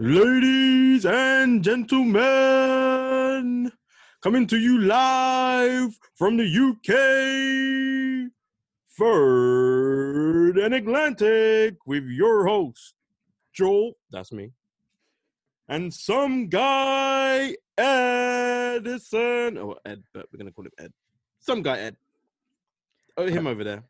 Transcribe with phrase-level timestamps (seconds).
[0.00, 2.20] Ladies and gentlemen,
[4.20, 8.28] coming to you live from the UK,
[8.98, 12.94] Third and Atlantic, with your host,
[13.52, 14.50] Joel, that's me,
[15.68, 19.58] and some guy, Edison.
[19.58, 20.92] Oh, Ed, but we're going to call him Ed.
[21.38, 21.96] Some guy, Ed.
[23.16, 23.84] Oh, him over there.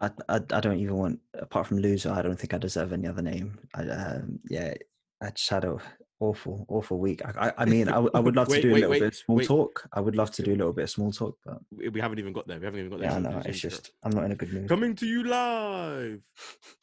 [0.00, 3.06] I, I, I don't even want, apart from loser, I don't think I deserve any
[3.06, 3.60] other name.
[3.76, 4.74] I, um, yeah,
[5.22, 5.76] I just had a
[6.20, 7.22] awful, awful week.
[7.24, 9.08] I, I, mean, I, I would love Wait, to do wait, a little wait, bit
[9.08, 9.88] of small talk.
[9.92, 11.58] I would love to do a little bit of small talk, but
[11.92, 12.58] We haven't even got there.
[12.58, 13.10] We haven't even got there.
[13.10, 13.38] yeah, I It's- know.
[13.38, 13.70] it's It's intro.
[13.78, 14.68] just, I'm not in a good mood.
[14.68, 16.20] Coming to you live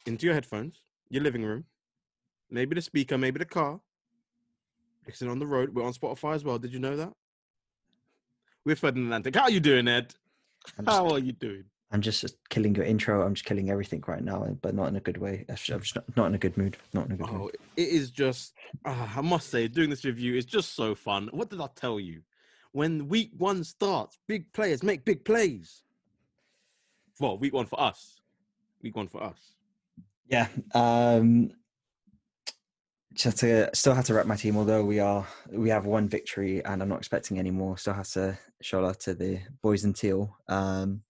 [0.06, 0.80] into your headphones,
[1.10, 1.64] your living room,
[2.50, 3.80] maybe the speaker, maybe the car.
[5.06, 5.74] Listening on the road.
[5.74, 6.58] We're on Spotify as well.
[6.58, 7.12] Did you know that?
[8.64, 9.36] We're Third and Atlantic.
[9.36, 10.14] How are you doing, Ed?
[10.78, 11.64] Just, How are you doing?
[11.94, 13.24] I'm just killing your intro.
[13.24, 15.44] I'm just killing everything right now, but not in a good way.
[15.48, 16.76] I'm just, not, not in a good mood.
[16.92, 17.56] Not in a good Oh, mood.
[17.76, 21.28] it is just, ah, I must say, doing this review is just so fun.
[21.30, 22.22] What did I tell you?
[22.72, 25.84] When week one starts, big players make big plays.
[27.20, 28.20] Well, week one for us.
[28.82, 29.54] Week one for us.
[30.26, 30.48] Yeah.
[30.74, 31.52] Um,
[33.12, 36.64] just to still have to wrap my team, although we are we have one victory
[36.64, 37.78] and I'm not expecting any more.
[37.78, 40.36] Still have to show love to the boys in teal.
[40.48, 41.02] Um,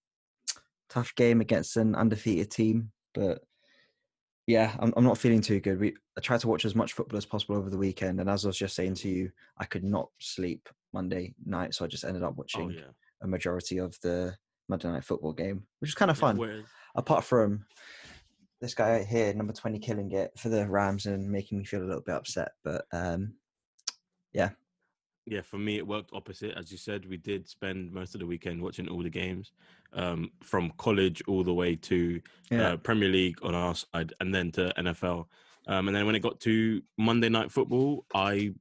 [0.94, 3.42] tough game against an undefeated team, but
[4.46, 5.80] yeah, I'm I'm not feeling too good.
[5.80, 8.44] We I tried to watch as much football as possible over the weekend, and as
[8.44, 12.04] I was just saying to you, I could not sleep Monday night, so I just
[12.04, 12.90] ended up watching Oh, yeah.
[13.22, 14.36] a majority of the
[14.68, 17.64] Monday night football game, which is kind of fun Whereas- apart from
[18.60, 21.82] this guy out here, number 20, killing it for the Rams and making me feel
[21.82, 22.52] a little bit upset.
[22.62, 23.34] But um,
[24.32, 24.50] yeah,
[25.42, 26.56] for me, it worked opposite.
[26.56, 29.52] As you said, we did spend most of the weekend watching all the games,
[29.94, 34.34] um, from college all the way to yeah, uh, Premier League on our side, and
[34.34, 35.26] then to NFL.
[35.66, 38.54] Um, and then when it got to Monday Night Football, I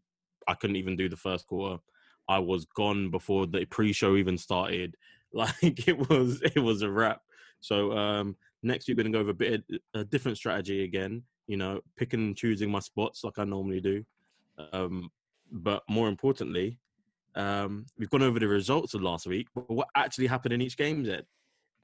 [0.47, 1.81] I couldn't even do the first quarter.
[2.29, 4.95] I was gone before the pre-show even started.
[5.35, 7.21] Like it was it was a wrap.
[7.59, 11.23] So um, next week we're gonna go over a bit of a different strategy again.
[11.47, 14.05] You know, picking and choosing my spots like I normally do.
[14.71, 15.09] Um,
[15.53, 16.79] but more importantly,
[17.35, 19.47] um, we've gone over the results of last week.
[19.55, 21.25] But what actually happened in each game, Ed?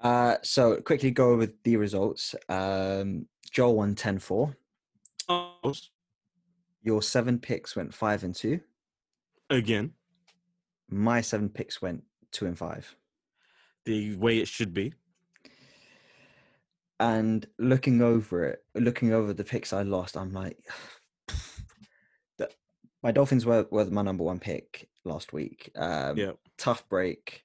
[0.01, 2.35] uh, so quickly go over the results.
[2.49, 4.55] Um, Joel won 10 4.
[5.29, 5.73] Oh,
[6.83, 8.59] Your seven picks went five and two.
[9.49, 9.91] again,
[10.89, 12.95] My seven picks went two and five.
[13.85, 14.93] the way it should be.
[16.99, 20.57] And looking over it, looking over the picks I lost, I'm like,
[23.03, 25.71] my Dolphins were, were my number one pick last week.
[25.75, 26.31] Um, Yeah.
[26.57, 27.43] tough break.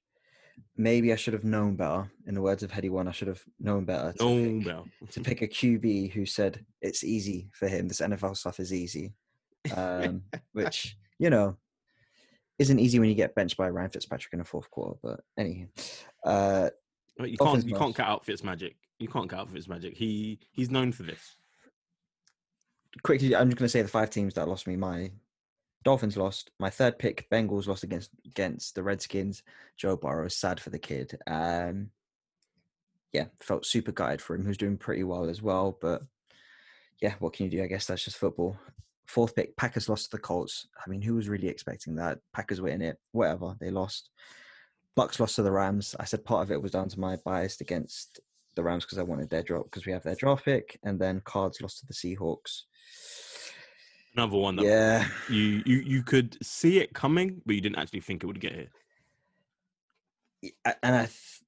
[0.76, 2.10] Maybe I should have known better.
[2.26, 4.88] In the words of Headie One, I should have known better to, Oh, pick, well.
[5.12, 7.86] to pick a QB who said it's easy for him.
[7.88, 9.12] This NFL stuff is easy,
[9.76, 10.22] um,
[10.52, 11.56] which you know
[12.58, 14.98] isn't easy when you get benched by Ryan Fitzpatrick in the fourth quarter.
[15.02, 15.68] But anyway,
[16.24, 16.70] uh,
[17.20, 18.76] you can't you can't cut out Fitz magic.
[18.98, 19.96] You can't cut out Fitz magic.
[19.96, 21.36] He he's known for this.
[23.02, 24.76] quickly, I'm just going to say the five teams that lost me.
[24.76, 25.10] My
[25.84, 26.50] Dolphins lost.
[26.58, 29.42] My third pick, Bengals lost against against the Redskins.
[29.76, 31.18] Joe Burrow, sad for the kid.
[31.26, 31.90] Um,
[33.12, 34.42] yeah, felt super gutted for him.
[34.42, 36.02] He was doing pretty well as well, but
[37.00, 37.62] yeah, what can you do?
[37.62, 38.58] I guess that's just football.
[39.06, 40.66] Fourth pick, Packers lost to the Colts.
[40.84, 42.18] I mean, who was really expecting that?
[42.32, 42.98] Packers were in it.
[43.12, 44.08] Whatever, they lost.
[44.96, 45.94] Bucks lost to the Rams.
[46.00, 48.20] I said part of it was down to my bias against
[48.54, 51.20] the Rams because I wanted their drop because we have their draft pick, and then
[51.24, 52.62] Cards lost to the Seahawks.
[54.16, 58.00] Another one that Yeah, you you you could see it coming, but you didn't actually
[58.00, 58.70] think it would get here.
[60.82, 61.40] And I th-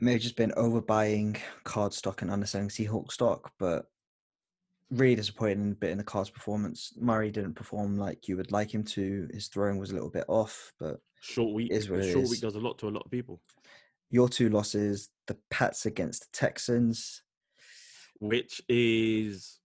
[0.00, 3.86] may have just been overbuying card stock and underselling Seahawk stock, but
[4.90, 6.94] really disappointing bit in the cards performance.
[6.98, 9.28] Murray didn't perform like you would like him to.
[9.32, 11.70] His throwing was a little bit off, but Short week.
[11.72, 12.30] Is what short is.
[12.30, 13.40] week does a lot to a lot of people.
[14.10, 17.22] your two losses, the Pats against the Texans.
[18.20, 19.60] which is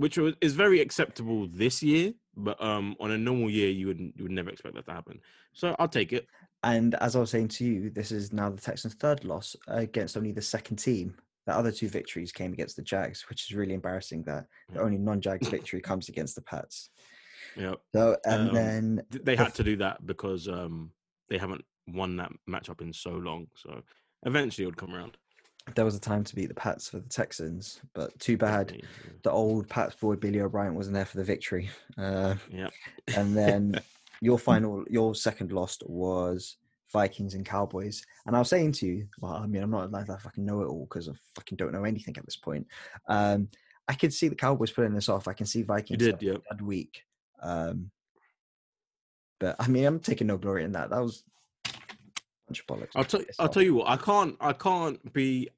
[0.00, 4.22] which is very acceptable this year, but um on a normal year you would you
[4.24, 5.20] would never expect that to happen.
[5.52, 6.26] So I'll take it.
[6.62, 10.16] And as I was saying to you, this is now the Texans' third loss against
[10.16, 11.14] only the second team.
[11.46, 14.98] The other two victories came against the Jags, which is really embarrassing that the only
[14.98, 16.90] non-Jags victory comes against the Pats.
[17.56, 20.92] Yeah, So and Um, then they the had to do that because um
[21.28, 23.48] they haven't won that matchup in so long.
[23.54, 23.82] So
[24.24, 25.16] eventually it would come around.
[25.74, 28.82] There was a time to beat the Pats for the Texans, but too bad
[29.22, 31.70] the old Pats boy Billy O'Brien wasn't there for the victory.
[31.98, 32.68] Uh, Yeah.
[33.16, 33.80] and then
[34.20, 36.56] your final, your second loss was
[36.92, 38.04] Vikings and Cowboys.
[38.26, 40.60] And I was saying to you, well, I mean, I'm not like I fucking know
[40.62, 42.66] it all because I fucking don't know anything at this point.
[43.08, 43.48] Um,
[43.88, 45.26] I could see the Cowboys pulling this off.
[45.28, 46.38] I can see Vikings did, having a yeah.
[46.50, 47.02] bad week,
[47.42, 47.90] Um,
[49.38, 50.90] but I mean, I'm taking no glory in that.
[50.90, 51.24] That was
[51.66, 51.70] a
[52.46, 52.90] bunch of bollocks.
[52.94, 53.88] I'll tell I'll tell you what.
[53.88, 55.48] I can't I can't be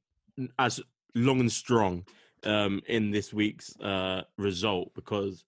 [0.59, 0.81] as
[1.15, 2.05] long and strong
[2.45, 5.45] um, in this week's uh, result because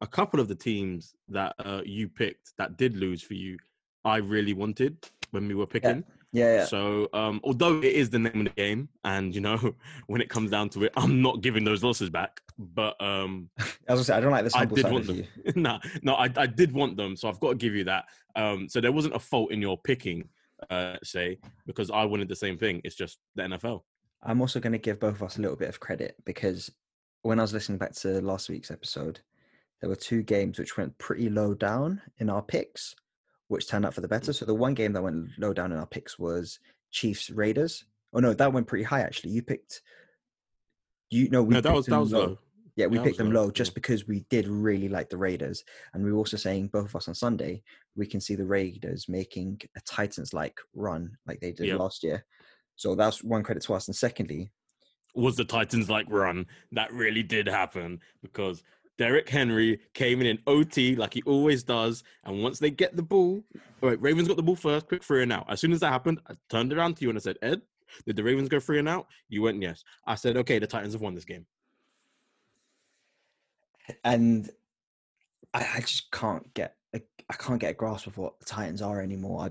[0.00, 3.58] a couple of the teams that uh, you picked that did lose for you,
[4.04, 6.04] I really wanted when we were picking.
[6.32, 6.64] Yeah, yeah.
[6.66, 9.74] So, um, although it is the name of the game, and you know,
[10.06, 12.40] when it comes down to it, I'm not giving those losses back.
[12.58, 13.48] But um,
[13.88, 14.54] As I said, I don't like this.
[14.54, 15.24] I did want them.
[15.56, 18.04] no, no, I, I did want them, so I've got to give you that.
[18.34, 20.28] Um, so there wasn't a fault in your picking,
[20.68, 22.80] uh, say, because I wanted the same thing.
[22.84, 23.82] It's just the NFL.
[24.26, 26.70] I'm also going to give both of us a little bit of credit because
[27.22, 29.20] when I was listening back to last week's episode,
[29.80, 32.94] there were two games which went pretty low down in our picks,
[33.48, 34.32] which turned out for the better.
[34.32, 34.34] Mm.
[34.34, 36.58] So the one game that went low down in our picks was
[36.90, 37.84] Chiefs Raiders.
[38.12, 39.30] Oh no, that went pretty high actually.
[39.30, 39.82] You picked.
[41.10, 42.38] You know we no, that was that was low.
[42.74, 45.64] Yeah, we That picked them low, low just because we did really like the Raiders,
[45.94, 47.62] and we were also saying both of us on Sunday
[47.96, 51.78] we can see the Raiders making a Titans-like run like they did Yep.
[51.78, 52.24] last year.
[52.76, 53.88] So that's one credit to us.
[53.88, 54.50] And secondly,
[55.14, 58.62] was the Titans like run that really did happen because
[58.98, 63.02] Derrick Henry came in in OT like he always does, and once they get the
[63.02, 63.42] ball,
[63.82, 65.46] all right, Ravens got the ball first, quick three and out.
[65.48, 67.60] As soon as that happened, I turned around to you and I said, Ed,
[68.06, 69.06] did the Ravens go three and out?
[69.28, 69.84] You went yes.
[70.06, 71.46] I said, okay, the Titans have won this game.
[74.04, 74.50] and
[75.52, 78.82] I, I just can't get a, I can't get a grasp of what the Titans
[78.82, 79.42] are anymore.
[79.42, 79.50] I,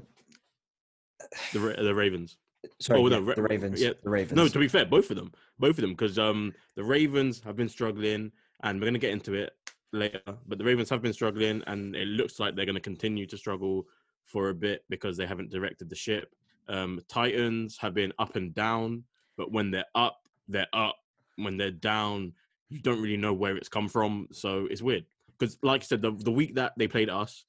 [1.54, 2.38] The the Ravens.
[2.79, 3.81] Sorry, Oh, no, the Ravens.
[3.81, 3.94] yeah.
[4.03, 4.35] The Ravens.
[4.35, 7.56] No, to be fair, both of them, both of them, because um the Ravens have
[7.56, 8.31] been struggling,
[8.63, 9.53] and we're gonna get into it
[9.91, 10.21] later.
[10.47, 13.88] But the Ravens have been struggling, and it looks like they're gonna continue to struggle
[14.25, 16.33] for a bit because they haven't directed the ship.
[16.67, 19.03] Um, Titans have been up and down,
[19.38, 20.95] but when they're up, they're up.
[21.38, 22.33] When they're down,
[22.69, 24.27] you don't really know where it's come from.
[24.31, 25.06] So it's weird
[25.38, 27.45] because, like I said, the the week that they played us,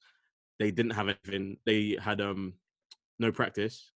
[0.59, 1.57] they didn't have anything.
[1.65, 2.53] They had um
[3.17, 3.91] no practice,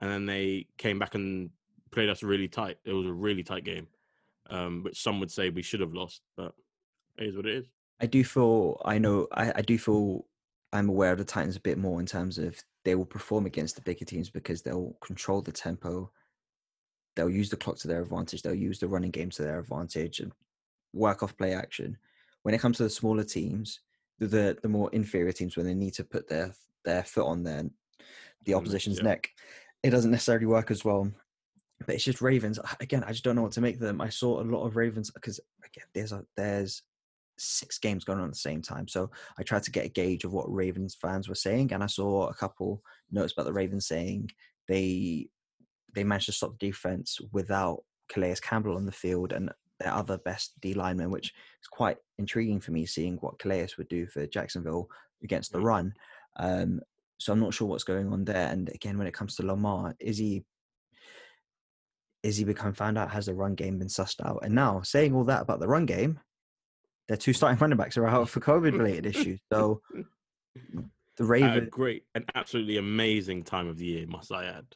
[0.00, 1.50] and then they came back and
[1.90, 2.78] played us really tight.
[2.84, 3.86] It was a really tight game,
[4.50, 6.54] um, which some would say we should have lost, but
[7.18, 7.66] it is what it is.
[8.00, 10.26] I do feel I know I, I do feel
[10.72, 13.76] I'm aware of the Titans a bit more in terms of they will perform against
[13.76, 16.10] the bigger teams because they'll control the tempo.
[17.16, 18.42] They'll use the clock to their advantage.
[18.42, 20.32] They'll use the running game to their advantage and
[20.92, 21.96] work off play action.
[22.42, 23.80] When it comes to the smaller teams,
[24.18, 26.52] the the, the more inferior teams, when they need to put their
[26.84, 27.64] their foot on their
[28.44, 29.04] the opposition's yeah.
[29.04, 29.30] neck,
[29.84, 31.12] it doesn't necessarily work as well.
[31.86, 32.58] But it's just Ravens.
[32.80, 34.00] Again, I just don't know what to make of them.
[34.00, 36.82] I saw a lot of Ravens because again, there's a there's
[37.36, 38.88] six games going on at the same time.
[38.88, 41.86] So I tried to get a gauge of what Ravens fans were saying, and I
[41.86, 42.82] saw a couple
[43.12, 44.30] notes about the Ravens saying
[44.68, 45.28] they
[45.94, 49.50] they managed to stop the defense without Calais Campbell on the field and
[49.80, 53.88] their other best D lineman, which is quite intriguing for me, seeing what Calais would
[53.88, 54.88] do for Jacksonville
[55.22, 55.64] against the Mm.
[55.64, 55.94] run.
[56.36, 56.80] Um,
[57.24, 58.50] so I'm not sure what's going on there.
[58.50, 60.44] And again, when it comes to Lamar, is he
[62.22, 63.10] is he become found out?
[63.10, 64.40] Has the run game been sussed out?
[64.42, 66.20] And now saying all that about the run game,
[67.08, 69.40] their two starting running backs are out for COVID related issues.
[69.50, 69.80] So
[71.16, 74.66] the Ravens, great and absolutely amazing time of the year, must I add.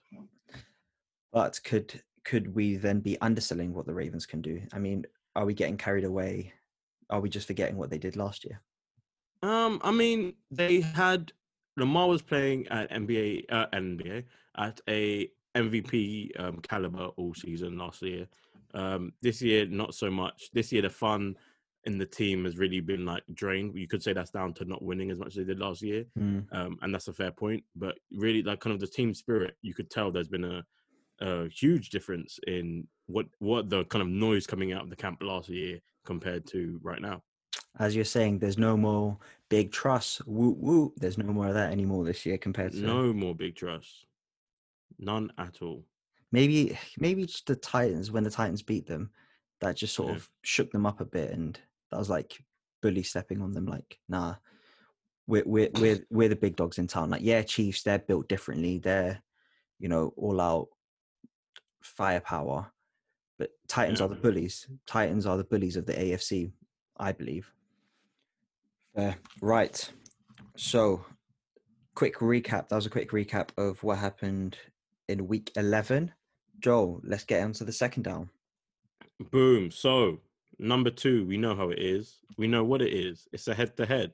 [1.30, 4.62] but could could we then be underselling what the Ravens can do?
[4.72, 5.04] I mean,
[5.36, 6.54] are we getting carried away?
[7.10, 8.62] Are we just forgetting what they did last year?
[9.42, 11.32] Um, I mean, they had
[11.78, 14.24] Lamar was playing at NBA, uh, NBA
[14.56, 18.26] at a MVP um, caliber all season last year.
[18.74, 20.50] Um, this year, not so much.
[20.52, 21.36] This year, the fun
[21.84, 23.76] in the team has really been like drained.
[23.76, 26.04] You could say that's down to not winning as much as they did last year,
[26.18, 26.44] Mm.
[26.52, 27.64] um, and that's a fair point.
[27.76, 30.64] But really, like kind of the team spirit, you could tell there's been a,
[31.20, 35.22] a huge difference in what what the kind of noise coming out of the camp
[35.22, 37.22] last year compared to right now.
[37.78, 39.16] As you're saying, there's no more
[39.48, 40.20] big truss.
[40.26, 40.92] Woo woo.
[40.96, 44.06] There's no more of that anymore this year compared to No more big trust.
[44.98, 45.84] None at all.
[46.32, 49.10] maybe maybe just the Titans when the Titans beat them,
[49.60, 50.16] that just sort Yeah.
[50.16, 51.58] of shook them up a bit, and
[51.90, 52.38] that was like
[52.82, 53.66] bully stepping on them.
[53.66, 54.34] Like, nah,
[55.26, 57.10] we're we're we're we're the big dogs in town.
[57.10, 58.78] Like, yeah, Chiefs, they're built differently.
[58.78, 59.22] They're
[59.78, 60.68] you know all out
[61.82, 62.70] firepower,
[63.38, 64.06] but Titans Yeah.
[64.06, 64.68] are the bullies.
[64.86, 66.52] Titans are the bullies of the AFC,
[66.96, 67.52] I believe.
[68.98, 69.90] Uh, right.
[70.56, 71.04] So,
[71.94, 72.68] quick recap.
[72.68, 74.58] That was a quick recap of what happened
[75.08, 76.12] in week 11.
[76.58, 78.28] Joel, let's get on to the second down.
[79.30, 79.70] Boom.
[79.70, 80.18] So,
[80.58, 82.16] number two, we know how it is.
[82.36, 83.28] We know what it is.
[83.32, 84.12] It's a head to head.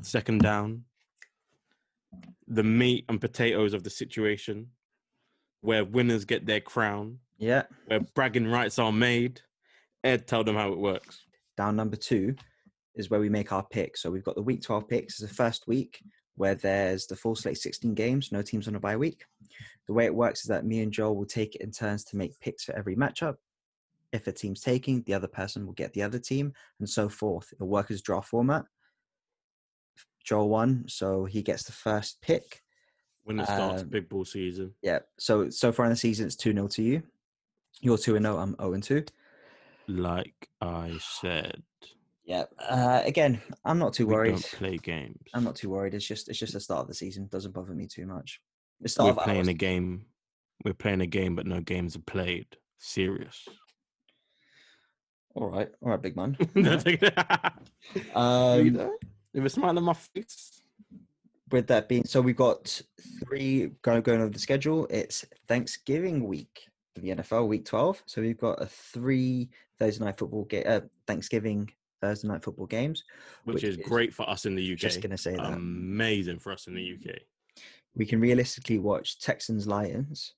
[0.00, 0.84] Second down.
[2.48, 4.68] The meat and potatoes of the situation,
[5.60, 7.64] where winners get their crown, Yeah.
[7.86, 9.42] where bragging rights are made.
[10.02, 11.24] Ed, tell them how it works.
[11.56, 12.36] Down number two.
[12.94, 14.02] Is where we make our picks.
[14.02, 16.02] So we've got the week 12 picks as the first week
[16.36, 19.24] where there's the full slate 16 games, no teams on a bye week.
[19.86, 22.16] The way it works is that me and Joel will take it in turns to
[22.16, 23.36] make picks for every matchup.
[24.12, 27.52] If a team's taking, the other person will get the other team, and so forth.
[27.52, 28.64] It'll work as draw format.
[30.24, 32.62] Joel won, so he gets the first pick.
[33.24, 34.74] When it starts Um, big ball season.
[34.82, 35.00] Yeah.
[35.18, 37.02] So so far in the season, it's two 0 to you.
[37.80, 38.38] You're two and zero.
[38.38, 39.04] I'm zero and two.
[39.88, 41.62] Like I said,
[42.24, 42.44] Yeah.
[42.58, 44.30] Uh, again, I'm not too we worried.
[44.32, 45.20] don't play games.
[45.34, 45.94] I'm not too worried.
[45.94, 47.28] It's just it's just the start of the season.
[47.30, 48.40] Doesn't bother me too much.
[48.80, 50.06] The start We're of playing a game.
[50.64, 52.46] We're playing a game, but no games are played.
[52.78, 53.46] Serious.
[55.34, 56.36] All right, all right, big man.
[56.54, 57.02] With
[58.14, 58.90] um,
[59.34, 60.62] a smile on my face.
[61.50, 62.80] with that being, so we've got
[63.20, 64.86] three going going over the schedule.
[64.90, 68.02] It's Thanksgiving week for the NFL, week twelve.
[68.06, 71.68] So we've got a three Thursday night football game, uh, Thanksgiving
[72.00, 73.04] Thursday night football games.
[73.44, 74.78] Which, Which is is- great for us in the UK.
[74.78, 77.18] Just gonna say that Amazing for us in the UK.
[77.94, 80.34] we can realistically watch Texans Lions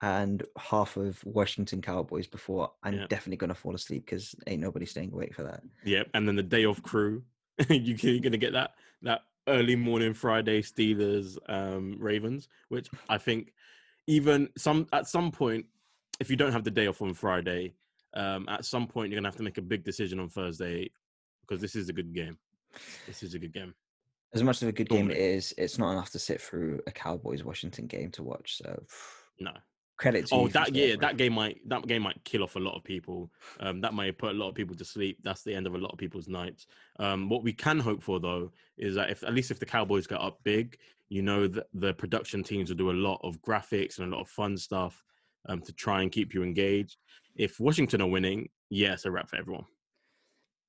[0.00, 3.06] and half of Washington Cowboys before I'm Yeah.
[3.08, 5.62] definitely gonna fall asleep because ain't nobody staying awake for that.
[5.84, 6.10] Yep.
[6.14, 7.24] And then the day off crew,
[7.68, 13.52] you're gonna get that that early morning Friday Steelers um, Ravens, which I think
[14.06, 15.66] even some at some point,
[16.20, 17.74] if you don't have the day off on Friday,
[18.14, 20.90] um, at some point you're gonna have to make a big decision on Thursday
[21.42, 22.38] because this is a good game.
[23.06, 23.74] This is a good game.
[24.34, 26.92] As much of a good game it is, it's not enough to sit through a
[26.92, 28.58] Cowboys Washington game to watch.
[28.58, 28.82] So
[29.40, 29.52] No.
[29.96, 30.52] credit to Oh, you.
[30.52, 33.30] that yeah, that game might that game might kill off a lot of people.
[33.60, 35.18] Um, that might put a lot of people to sleep.
[35.22, 36.66] That's the end of a lot of people's nights.
[36.98, 40.06] Um, what we can hope for though is that if at least if the Cowboys
[40.06, 43.98] get up big, you know that the production teams will do a lot of graphics
[43.98, 45.02] and a lot of fun stuff
[45.48, 46.98] um, to try and keep you engaged.
[47.38, 49.64] If Washington are winning, yeah, it's a wrap for everyone.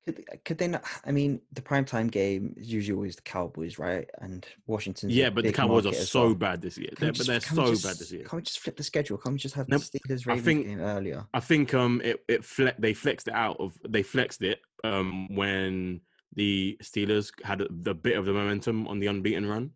[0.06, 0.82] Could, could they not?
[1.04, 4.08] I mean, the primetime game is usually always the Cowboys, right?
[4.22, 6.34] And Washington's a yeah, but the Cowboys are so well.
[6.36, 6.88] bad this year.
[6.98, 8.22] They're, but they're so just- bad this year.
[8.22, 9.18] Can't we just flip the schedule?
[9.18, 9.82] Can't we just have Nope.
[9.92, 11.26] the Steelers I Ravens think- game earlier?
[11.34, 15.28] I think um it it fle- they flexed it out of they flexed it um
[15.34, 16.00] when
[16.34, 19.72] the Steelers had the bit of the momentum on the unbeaten run.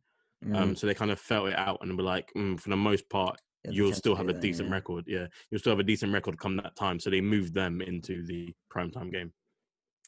[0.47, 2.77] Um, Mm, so they kind of felt it out and were like, mm, for the
[2.77, 3.41] most part,
[3.71, 4.75] you'll still have a decent yeah.
[4.75, 5.05] record.
[5.07, 6.99] Yeah, you'll still have a decent record come that time.
[6.99, 9.33] So they moved them into the primetime game.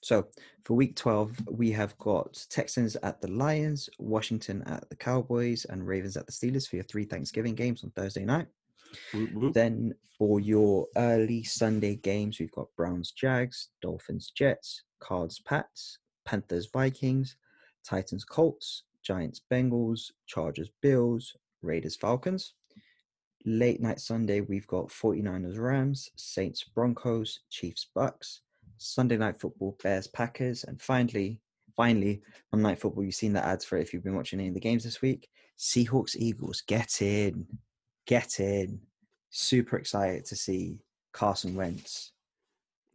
[0.02, 0.28] So
[0.64, 5.86] for week 12, we have got Texans at the Lions, Washington at the Cowboys, and
[5.86, 8.46] Ravens at the Steelers for your three Thanksgiving games on Thursday night.
[9.12, 9.54] Whoop, whoop.
[9.54, 16.68] Then for your early Sunday games, we've got Browns Jags, Dolphins Jets, Cards Pats, Panthers
[16.72, 17.36] Vikings,
[17.84, 22.54] Titans Colts, Giants Bengals, Chargers Bills, Raiders Falcons.
[23.48, 28.40] Late night Sunday, we've got 49ers Rams, Saints Broncos, Chiefs Bucks,
[28.76, 31.40] Sunday night football, Bears Packers, and finally,
[31.76, 32.22] finally,
[32.52, 34.54] on night football, you've seen the ads for it if you've been watching any of
[34.54, 35.28] the games this week.
[35.56, 37.46] Seahawks Eagles, get in,
[38.04, 38.80] get in.
[39.30, 40.80] Super excited to see
[41.12, 42.12] Carson Wentz.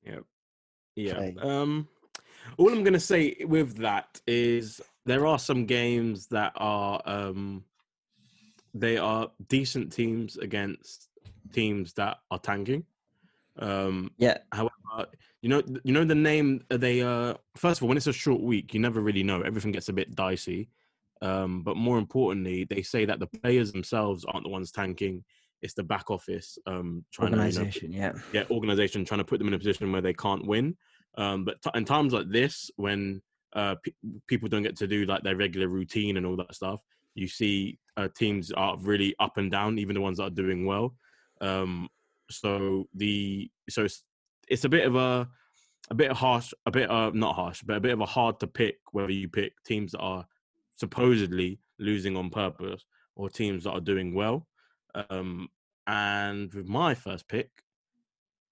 [0.03, 0.23] Yep.
[0.97, 1.13] Yeah.
[1.13, 1.35] play.
[1.41, 1.87] Um,
[2.57, 7.63] all I'm going to say with that is there are some games that are um,
[8.73, 11.09] they are decent teams against
[11.53, 12.85] teams that are tanking.
[13.57, 14.71] Um, Yeah, However,
[15.41, 18.13] you know, you know the name uh, they uh first of all, when it's a
[18.13, 19.41] short week, you never really know.
[19.41, 20.69] Everything gets a bit dicey.
[21.21, 25.23] Um, but more importantly, they say that the players themselves aren't the ones tanking.
[25.61, 27.71] It's the back office um trying to you know.
[27.91, 30.77] Yeah, yeah, organization trying to put them in a position where they can't win.
[31.17, 33.21] Um, but t- in times like this, when
[33.53, 33.91] uh, pe-
[34.27, 36.81] people don't get to do like their regular routine and all that stuff,
[37.15, 40.65] you see uh, teams are really up and down, even the ones that are doing
[40.65, 40.95] well.
[41.39, 41.89] Um,
[42.29, 44.03] so the so it's
[44.47, 45.27] it's a bit of a
[45.89, 48.47] a bit harsh, a bit uh not harsh, but a bit of a hard to
[48.47, 50.25] pick whether you pick teams that are
[50.77, 54.47] supposedly losing on purpose or teams that are doing well.
[55.09, 55.49] Um,
[55.87, 57.49] and with my first pick,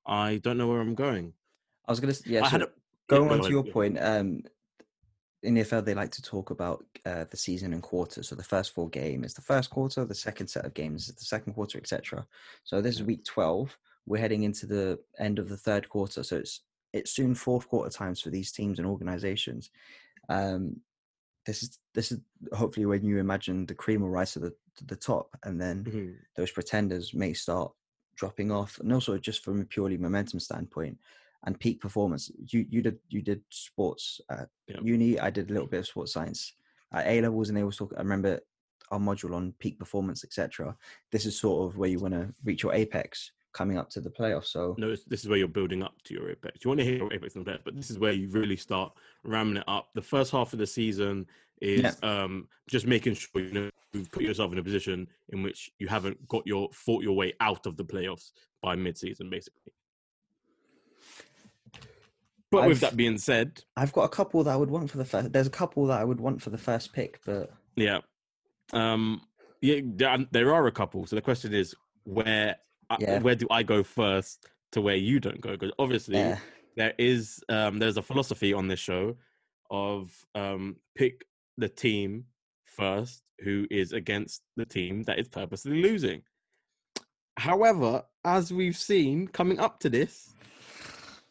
[0.05, 1.33] I don't know where I'm going.
[1.87, 2.13] I was gonna.
[2.25, 2.67] Yeah, I so had a,
[3.07, 4.43] going yeah, on to your point, um,
[5.43, 8.27] in the NFL they like to talk about uh, the season in quarters.
[8.27, 11.15] So the first four game is the first quarter, the second set of games is
[11.15, 12.27] the second quarter, etc.
[12.63, 13.77] So this is week twelve.
[14.05, 16.61] We're heading into the end of the third quarter, so it's
[16.93, 19.69] it's soon fourth quarter times for these teams and organizations.
[20.27, 20.81] Um,
[21.45, 22.19] this is this is
[22.53, 25.83] hopefully when you imagine the cream will rise to the to the top, and then
[25.85, 26.17] Mhm.
[26.35, 27.73] those pretenders may start
[28.15, 30.97] dropping off, and also just from a purely momentum standpoint
[31.45, 32.31] and peak performance.
[32.47, 34.81] You you did you did sports at Yeah.
[34.81, 35.19] uni.
[35.19, 36.53] I did a little bit of sports science
[36.91, 37.93] at A levels, and they always talk.
[37.97, 38.39] I remember
[38.91, 40.75] our module on peak performance, etc.
[41.11, 43.31] This is sort of where you want to reach your apex.
[43.51, 44.45] coming up to the playoffs.
[44.47, 46.63] So No, this is where you're building up to your apex.
[46.63, 48.93] You want to hear your apex and playoffs, but this is where you really start
[49.23, 49.89] ramming it up.
[49.95, 51.25] The first half of the season
[51.59, 55.71] is um, just making sure you know you've put yourself in a position in which
[55.79, 59.73] you haven't got your fought your way out of the playoffs by mid-season, basically.
[62.51, 64.97] But with I've- that being said, I've got a couple that I would want for
[64.97, 65.31] the first.
[65.31, 67.99] There's a couple that I would want for the first pick, but yeah,
[68.73, 69.21] um,
[69.61, 69.81] yeah,
[70.31, 71.05] there, are- a couple.
[71.05, 71.75] So the question is,
[72.05, 72.55] where
[72.89, 73.19] I- Yeah.
[73.19, 75.51] where do I go first to where you don't go?
[75.51, 76.39] Because obviously, yeah,
[76.75, 79.15] there is um there's a philosophy on this show
[79.69, 81.25] of um pick
[81.57, 82.25] the team
[82.63, 86.21] first who is against the team that is purposely losing
[87.37, 90.33] however as we've seen coming up to this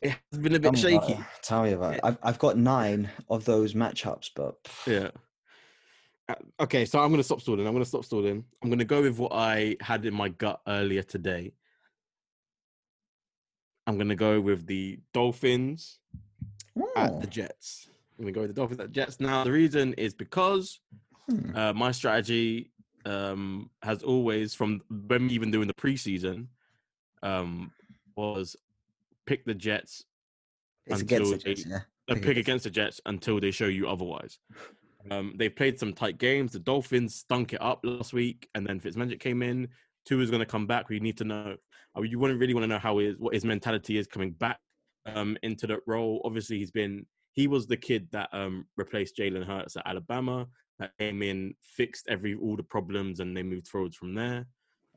[0.03, 1.19] it has been a bit about shaky.
[1.43, 2.01] Tell me about it.
[2.03, 5.11] I've I've got nine of those matchups, but yeah
[6.29, 9.19] Uh, okay so i'm gonna stop stalling i'm gonna stop stalling i'm gonna go with
[9.19, 11.55] what i had in my gut earlier today
[13.87, 16.01] i'm gonna go with the dolphins
[16.97, 17.89] at Oh, the Jets.
[18.19, 19.21] I'm gonna go with the Dolphins at the Jets.
[19.21, 20.81] Now the reason is because
[21.29, 21.57] hmm.
[21.57, 22.71] uh, my strategy
[23.05, 26.47] um, has always, from when we even doing the preseason,
[27.23, 27.73] um,
[28.17, 28.57] was
[29.29, 30.05] pick the Jets,
[30.87, 31.77] it's against the Jets, they- yeah.
[32.09, 34.39] uh, Pick pick against- against the Jets until they show you otherwise.
[35.13, 36.53] Um, they've played some tight games.
[36.53, 39.69] The Dolphins stunk it up last week, and then Fitzmagic came in.
[40.05, 40.89] Tua is going to come back.
[40.91, 41.57] We need to know.
[41.97, 44.59] uh, You wouldn't really want to know how his what his mentality is coming back
[45.07, 46.21] um, into that role.
[46.25, 50.47] Obviously, he's been he was the kid that um, replaced Jalen Hurts at Alabama.
[50.81, 54.47] That came in, fixed every all the problems, and they moved forwards from there.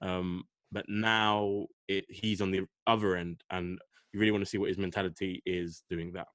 [0.01, 3.79] Um, but now it, he's on the other end, and
[4.13, 6.27] you really want to see what his mentality is doing that.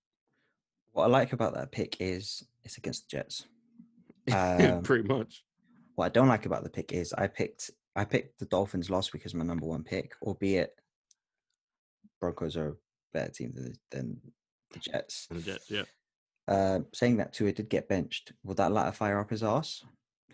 [0.92, 3.46] What I like about that pick is it's against the Jets.
[4.32, 5.44] Um, Pretty much.
[5.94, 9.12] what I don't like about the pick is I picked I picked the Dolphins last
[9.12, 10.72] week as my number one pick, albeit
[12.20, 12.74] Broncos are a
[13.14, 14.20] better team than, than
[14.72, 15.26] the Jets.
[15.30, 15.82] And the Jets, yeah.
[16.48, 19.84] Uh, saying that Tua did get benched, will that light a fire up his ass?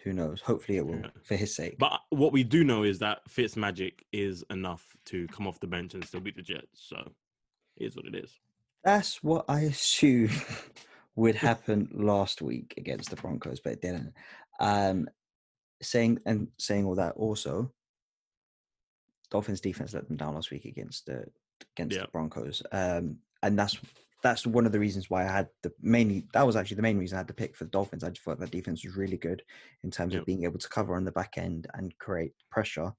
[0.04, 0.40] Who knows?
[0.40, 1.10] Hopefully it will Yeah.
[1.22, 1.76] for his sake.
[1.78, 5.66] But what we do know is that Fitz magic is enough to come off the
[5.66, 6.66] bench and still beat the Jets.
[6.88, 7.12] So
[7.76, 8.38] it is what it is.
[8.84, 10.30] That's what I assume
[11.16, 14.12] would happen last week against the Broncos, but it didn't.
[14.60, 15.08] Um,
[15.82, 17.72] saying and saying all that also,
[19.30, 21.24] Dolphins defense let them down last week against the
[21.76, 22.02] against Yeah.
[22.02, 23.78] the Broncos, um, and that's
[24.22, 26.98] that's one of the reasons why I had the mainly that was actually the main
[26.98, 28.04] reason I had to pick for the Dolphins.
[28.04, 29.42] I just thought that defense was really good
[29.82, 30.20] in terms Yep.
[30.20, 32.92] of being able to cover on the back end and create pressure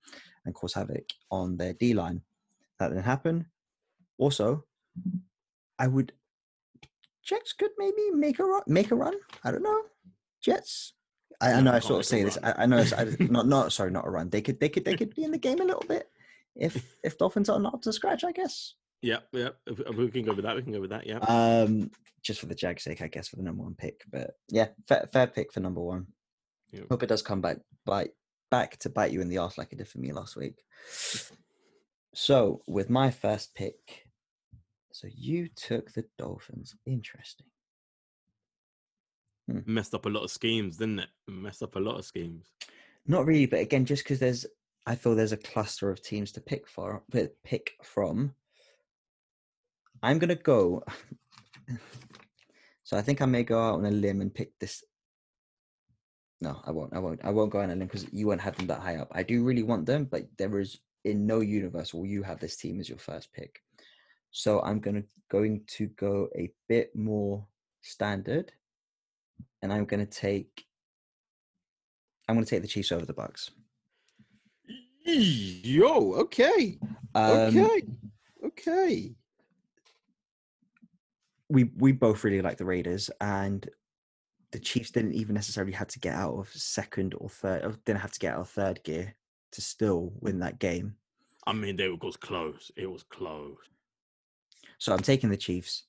[0.45, 2.21] and cause havoc on their D line.
[2.79, 3.45] That didn't happen.
[4.17, 4.65] Also,
[5.79, 6.13] I would
[7.23, 8.63] Jets could maybe make a run.
[8.67, 9.15] Make a run.
[9.43, 9.81] I don't know.
[10.41, 10.93] Jets.
[11.41, 12.37] I, I know I sort of say this.
[12.43, 12.77] I, I know.
[12.77, 14.29] It's, I, not not sorry, not a run.
[14.29, 16.09] They could they could they could be in the game a little bit
[16.55, 18.23] if if Dolphins are not to scratch.
[18.23, 18.75] I guess.
[19.01, 19.49] Yeah, yeah.
[19.67, 20.55] if- We can go with that.
[20.55, 21.05] We can go with that.
[21.05, 21.17] Yeah.
[21.19, 24.01] Um, just for the Jags' sake, I guess for the number one pick.
[24.09, 26.07] But yeah, fair, fair pick for number one.
[26.71, 26.83] Yeah.
[26.89, 28.11] Hope it does come back bite
[28.49, 30.63] back to bite you in the ass like it did for me last week.
[32.15, 34.02] So with my first pick,
[34.93, 36.75] so you took the Dolphins.
[36.85, 37.47] Interesting.
[39.49, 39.59] Hmm.
[39.65, 41.09] Messed up a lot of schemes, didn't it?
[41.27, 42.51] Messed up a lot of schemes.
[43.07, 44.45] Not really, but again, just because there's,
[44.85, 48.35] I feel there's a cluster of teams to pick for, pi- pick from.
[50.03, 50.83] I'm gonna go.
[52.83, 54.83] so I think I may go out on a limb and pick this.
[56.39, 56.93] No, I won't.
[56.93, 57.25] I won't.
[57.25, 59.11] I won't go on a limb because you won't have them that high up.
[59.11, 62.57] I do really want them, but there is in no universe will you have this
[62.57, 63.62] team as your first pick.
[64.33, 67.45] So I'm gonna going to go a bit more
[67.81, 68.51] standard,
[69.61, 70.65] and I'm gonna take.
[72.27, 73.51] I'm gonna take the Chiefs over the Bucks.
[75.05, 76.79] Yo, okay,
[77.13, 77.81] Um, okay,
[78.43, 79.15] okay.
[81.49, 83.69] we we both really like the Raiders, and
[84.51, 88.01] the Chiefs didn't even necessarily have to get out of second or third, or didn't
[88.01, 89.13] have to get out of third gear
[89.51, 90.95] to still win that game.
[91.45, 92.71] I mean, it was close.
[92.75, 93.57] It was close.
[94.77, 95.83] So I'm taking the Chiefs.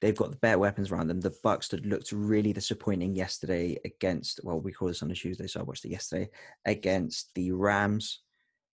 [0.00, 1.20] They've got the better weapons around them.
[1.20, 4.40] The Bucks that looked really disappointing yesterday against.
[4.44, 6.30] Well, we call this on a Tuesday, so I watched it yesterday
[6.64, 8.20] against the Rams.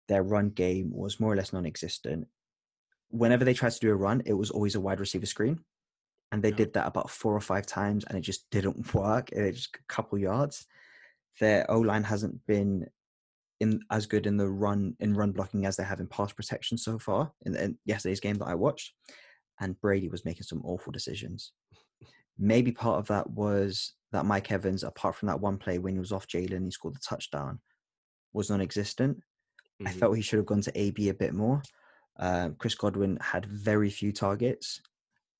[0.06, 2.28] Their run game was more or less non-existent.
[3.10, 5.58] Whenever they tried to do a run, it was always a wide receiver screen,
[6.30, 6.56] and they Yeah.
[6.56, 9.32] did that about four or five times, and it just didn't work.
[9.32, 10.66] It just a couple yards.
[11.40, 12.88] Their O line hasn't been
[13.60, 16.78] in as good in the run in run blocking as they have in pass protection
[16.78, 18.92] so far in, in yesterday's game that I watched.
[19.60, 21.52] And Brady was making some awful decisions.
[22.38, 25.98] Maybe part of that was that Mike Evans, apart from that one play when he
[26.00, 27.60] was off Jalen, he scored the touchdown,
[28.32, 29.22] was non-existent.
[29.84, 29.98] I Mhm.
[29.98, 31.62] felt he should have gone to AB a bit more.
[32.16, 34.80] Um, Chris Godwin had very few targets,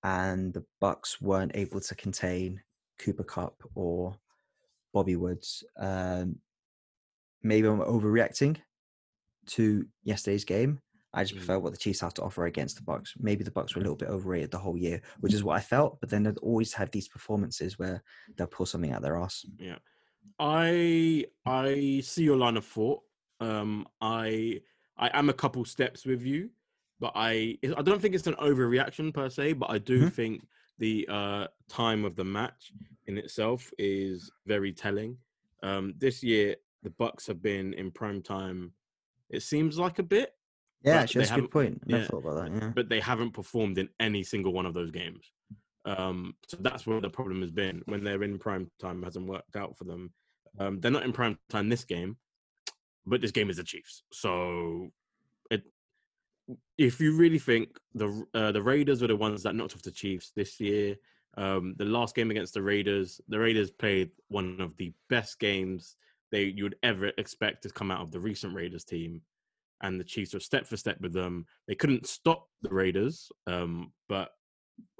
[0.03, 2.63] and the Bucks weren't able to contain
[2.99, 4.19] Cooper Kupp or
[4.93, 5.65] Bobby Woods.
[5.77, 6.41] Um,
[7.43, 8.61] maybe I'm overreacting
[9.47, 10.81] to yesterday's game.
[11.13, 11.39] I just Mm.
[11.39, 13.15] prefer what the Chiefs have to offer against the Bucks.
[13.19, 15.61] Maybe the Bucks were a little bit overrated the whole year, which is what I
[15.61, 16.01] felt.
[16.01, 18.03] But then they've always had these performances where
[18.37, 19.47] they'll pull something out their ass.
[19.59, 19.79] Yeah,
[20.39, 23.03] I I see your line of thought.
[23.41, 24.63] Um, I
[24.97, 26.51] I am a couple steps with you,
[27.01, 29.55] but I I don't think it's an overreaction per se.
[29.55, 30.11] But I do Mhm.
[30.11, 30.47] think
[30.79, 32.73] the uh, time of the match
[33.07, 35.19] in itself is very telling.
[35.63, 38.75] Um, this year, the Bucks have been in prime time.
[39.31, 40.38] It seems like a bit,
[40.83, 41.83] Yeah, actually, that's a good point.
[41.89, 42.53] I yeah, thought about that.
[42.53, 42.73] Yeah.
[42.75, 45.33] but they haven't performed in any single one of those games.
[45.85, 47.83] Um, so that's where the problem has been.
[47.87, 50.13] When they're in prime time, it hasn't worked out for them.
[50.59, 52.17] Um, they're not in prime time this game,
[53.07, 54.03] but this game is the Chiefs.
[54.13, 54.91] So,
[55.51, 55.63] it,
[56.77, 59.91] if you really think the uh, the Raiders were the ones that knocked off the
[59.91, 60.97] Chiefs this year,
[61.37, 65.97] um, the last game against the Raiders, the Raiders played one of the best games
[66.31, 69.23] they you would ever expect to come out of the recent Raiders team
[69.83, 71.47] and the Chiefs were step for step with them.
[71.67, 74.31] They couldn't stop the Raiders, um, but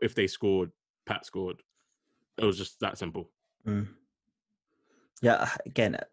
[0.03, 0.71] if they scored,
[1.07, 1.63] Pat scored.
[2.37, 3.31] It was just that simple.
[3.67, 3.89] Mm.
[5.21, 6.05] Yeah, again, uh,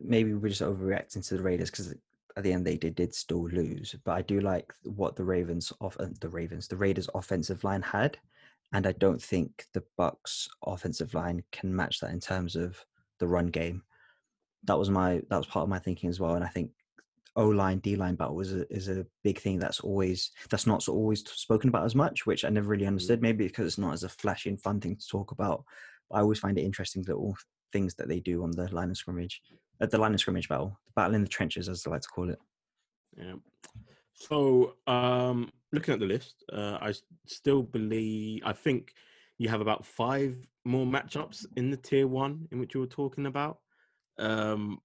[0.00, 1.94] maybe we're just overreacting to the Raiders because
[2.36, 3.94] at the end they did, did still lose.
[4.04, 7.82] But I do like what the Ravens off uh, the Ravens, the Raiders offensive line
[7.82, 8.16] had,
[8.72, 12.84] and I don't think the Bucks offensive line can match that in terms of
[13.18, 13.82] the run game.
[14.64, 16.70] That was my that was part of my thinking as well, and I think
[17.36, 20.88] O line D line battle is a is a big thing that's always that's not
[20.88, 23.22] always spoken about as much, which I never really understood.
[23.22, 25.64] Maybe because it's not as a flashy and fun thing to talk about.
[26.08, 27.36] But I always find it interesting little
[27.72, 29.42] things that they do on the line of scrimmage,
[29.80, 32.08] at the line of scrimmage battle, the battle in the trenches, as they like to
[32.08, 32.38] call it.
[33.16, 33.34] Yeah.
[34.14, 36.94] So, um, looking at the list, uh, I
[37.26, 38.92] still believe I think
[39.38, 43.26] you have about five more matchups in the tier one in which you were talking
[43.26, 43.58] about.
[44.18, 44.78] Um,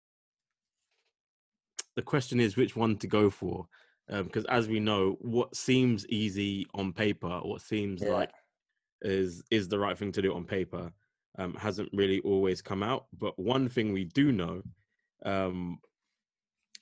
[1.95, 3.67] the question is which one to go for,
[4.07, 8.13] because as we know, what seems easy on paper, what seems Yeah.
[8.13, 8.31] like
[9.01, 10.91] is is the right thing to do on paper,
[11.37, 13.07] um, hasn't really always come out.
[13.17, 14.61] But one thing we do know
[15.25, 15.79] um,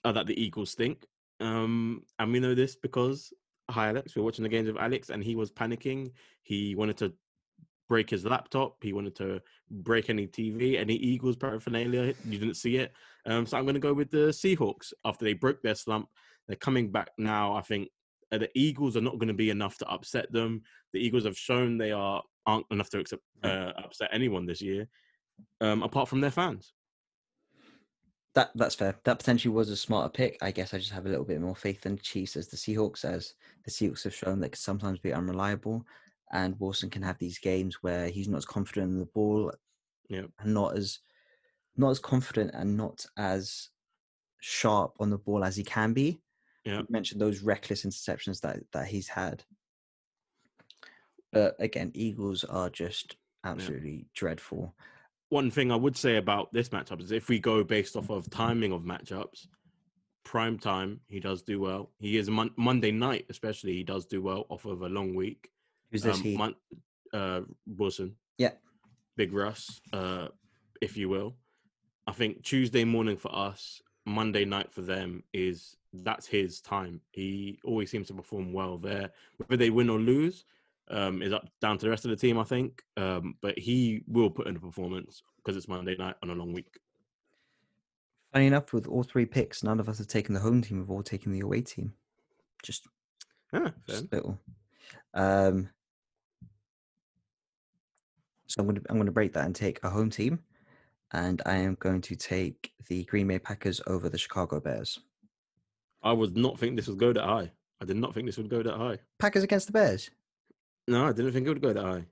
[0.06, 1.06] are that the Eagles stink,
[1.40, 3.34] um, and we know this because
[3.70, 6.12] hi Alex, we we're watching the games with Alex, and he was panicking.
[6.44, 7.14] He wanted to
[7.88, 8.78] break his laptop.
[8.82, 12.14] He wanted to break any TV, any Eagles paraphernalia.
[12.26, 12.94] You didn't see it.
[13.26, 16.10] Um, so I'm going to go with the Seahawks after they broke their slump.
[16.48, 17.54] They're coming back now.
[17.56, 17.90] I think
[18.32, 20.62] uh, the Eagles are not going to be enough to upset them.
[20.94, 24.88] The Eagles have shown they are aren't enough to accept, uh, upset anyone this year,
[25.60, 26.74] um, apart from their fans.
[28.36, 28.96] That that's fair.
[29.04, 30.38] That potentially was a smarter pick.
[30.42, 33.04] I guess I just have a little bit more faith in Chiefs as the Seahawks,
[33.04, 33.34] as
[33.66, 35.86] the Seahawks have shown they can sometimes be unreliable,
[36.32, 39.52] and Wilson can have these games where he's not as confident in the ball,
[40.10, 40.30] Yep.
[40.40, 41.00] and not as
[41.76, 43.70] not as confident and not as
[44.40, 46.20] sharp on the ball as he can be.
[46.66, 46.80] Yeah.
[46.80, 49.44] You mentioned those reckless interceptions that that he's had.
[51.32, 54.74] But again, Eagles are just absolutely dreadful.
[55.30, 58.24] One thing I would say about this matchup is if we go based off of
[58.24, 58.44] mm-hmm.
[58.44, 59.48] timing of matchups,
[60.24, 61.92] prime time he does do well.
[62.00, 65.50] He is mon- Monday night, especially he does do well off of a long week.
[65.92, 66.18] Who's this?
[66.18, 66.38] Um, he?
[66.38, 66.56] Mon-
[67.14, 68.16] uh, Wilson.
[68.38, 68.52] Yeah.
[69.16, 70.28] Big Russ, uh,
[70.82, 71.36] if you will.
[72.06, 77.02] I think Tuesday morning for us, Monday night for them is that's his time.
[77.12, 79.10] He always seems to perform well there.
[79.38, 80.46] Whether they win or lose
[80.90, 82.84] um, is up down to the rest of the team, I think.
[82.96, 86.54] Um, but he will put in a performance because it's Monday night on a long
[86.54, 86.80] week.
[88.32, 90.80] Funny enough, with all three picks, none of us have taken the home team.
[90.80, 91.94] We've all taken the away team.
[92.62, 92.88] Just,
[93.54, 94.40] Yeah, just little.
[95.14, 95.70] Um,
[98.58, 100.40] so I'm going to I'm going to break that and take a home team,
[101.14, 105.00] and I am going to take the Green Bay Packers over the Chicago Bears.
[106.02, 107.52] I would not think this would go that high.
[107.82, 108.98] I did not think this would go that high.
[109.20, 110.10] Packers against the Bears.
[110.88, 112.06] No, I didn't think it would go that high.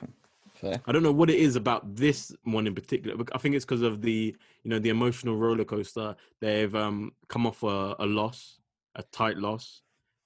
[0.54, 0.80] Fair.
[0.86, 3.16] I don't know what it is about this one in particular.
[3.16, 6.16] but I think it's because of the you know the emotional roller coaster.
[6.40, 8.58] They've um, come off a, a loss,
[8.96, 9.82] a tight loss,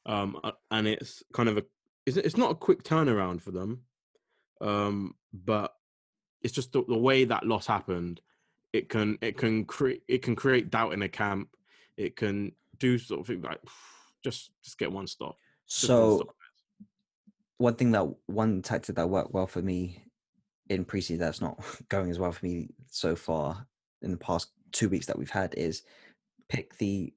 [0.07, 1.65] um, uh, and it's kind of a
[2.07, 3.83] it's, it's not a quick turnaround for them,
[4.61, 5.75] um, but
[6.43, 8.21] it's just the, the way that loss happened.
[8.73, 11.49] It can it can create it can create doubt in a camp.
[11.97, 13.61] It can do sort of thing like
[14.25, 15.37] just just get one stop.
[15.69, 16.37] Just one So stop.
[17.59, 20.05] one thing that one tactic that worked well for me
[20.69, 23.67] in preseason that's not going as well for me so far
[24.03, 25.83] in the past two weeks that we've had is
[26.49, 27.13] pick the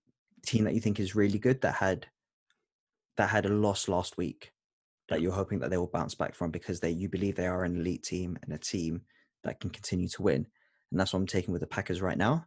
[0.46, 2.08] team that you think is really good that had
[3.18, 4.52] that had a loss last week
[5.12, 7.66] that you're hoping that they will bounce back from because they you believe they are
[7.66, 9.02] an elite team and a team
[9.44, 10.48] that can continue to win.
[10.90, 12.46] And that's what I'm taking with the Packers right now.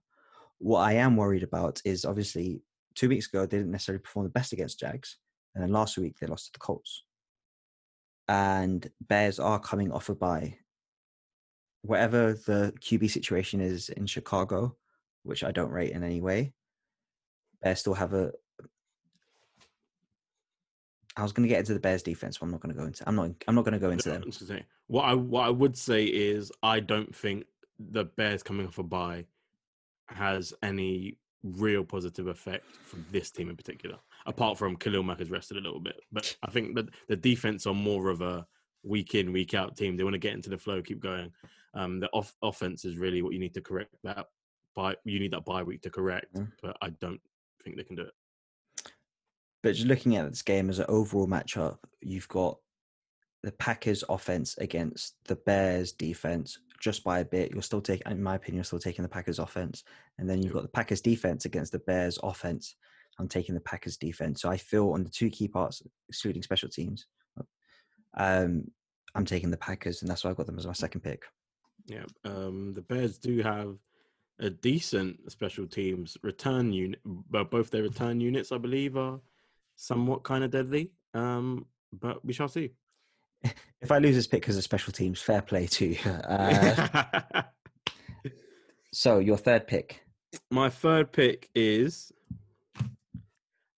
[0.58, 2.62] What I am worried about is obviously
[2.94, 5.18] two weeks ago they didn't necessarily perform the best against Jags,
[5.54, 7.04] and then last week they lost to the Colts.
[8.28, 10.56] And Bears are coming off a bye.
[11.82, 14.76] Whatever the QB situation is in Chicago,
[15.22, 16.54] which I don't rate in any way,
[17.62, 18.32] Bears still have a.
[21.16, 22.86] I was going to get into the Bears defense, but I'm not going to go
[22.86, 23.04] into.
[23.08, 23.30] I'm not.
[23.46, 24.22] I'm not going to go into No, them.
[24.24, 27.44] I was gonna say, what I what I would say is I don't think
[27.78, 29.24] the Bears coming off a bye
[30.08, 33.98] has any real positive effect for this team in particular.
[34.26, 37.66] Apart from Khalil Mack has rested a little bit, but I think that the defense
[37.66, 38.46] are more of a
[38.82, 39.96] week in week out team.
[39.96, 41.30] They want to get into the flow, keep going.
[41.74, 44.26] Um, the off- offense is really what you need to correct that.
[44.74, 46.50] By you need that bye week to correct, Mm.
[46.62, 47.20] but I don't
[47.62, 48.14] think they can do it.
[49.64, 52.58] But just looking at this game as an overall matchup, you've got
[53.42, 57.50] the Packers offense against the Bears defense just by a bit.
[57.50, 59.82] You're still taking, in my opinion, you're still taking the Packers offense.
[60.18, 62.76] And then you've got the Packers defense against the Bears offense.
[63.18, 64.42] I'm taking the Packers defense.
[64.42, 67.06] So I feel on the two key parts, excluding special teams,
[68.18, 68.70] um,
[69.14, 71.24] I'm taking the Packers, and that's why I got them as my second pick.
[71.86, 73.78] Yeah, um, the Bears do have
[74.38, 79.20] a decent special teams return unit, but both their return units, I believe, are
[79.76, 80.90] somewhat kind of deadly.
[81.14, 82.70] Um, but we shall see.
[83.82, 85.98] If I lose this pick because of special teams, fair play to you.
[86.06, 87.42] Uh,
[88.94, 90.02] so your third pick.
[90.50, 92.10] My third pick is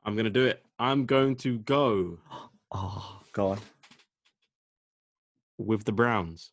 [0.04, 0.62] I'm going to do it.
[0.78, 2.18] I'm going to go
[2.72, 3.58] Oh, God.
[5.58, 6.52] with the Browns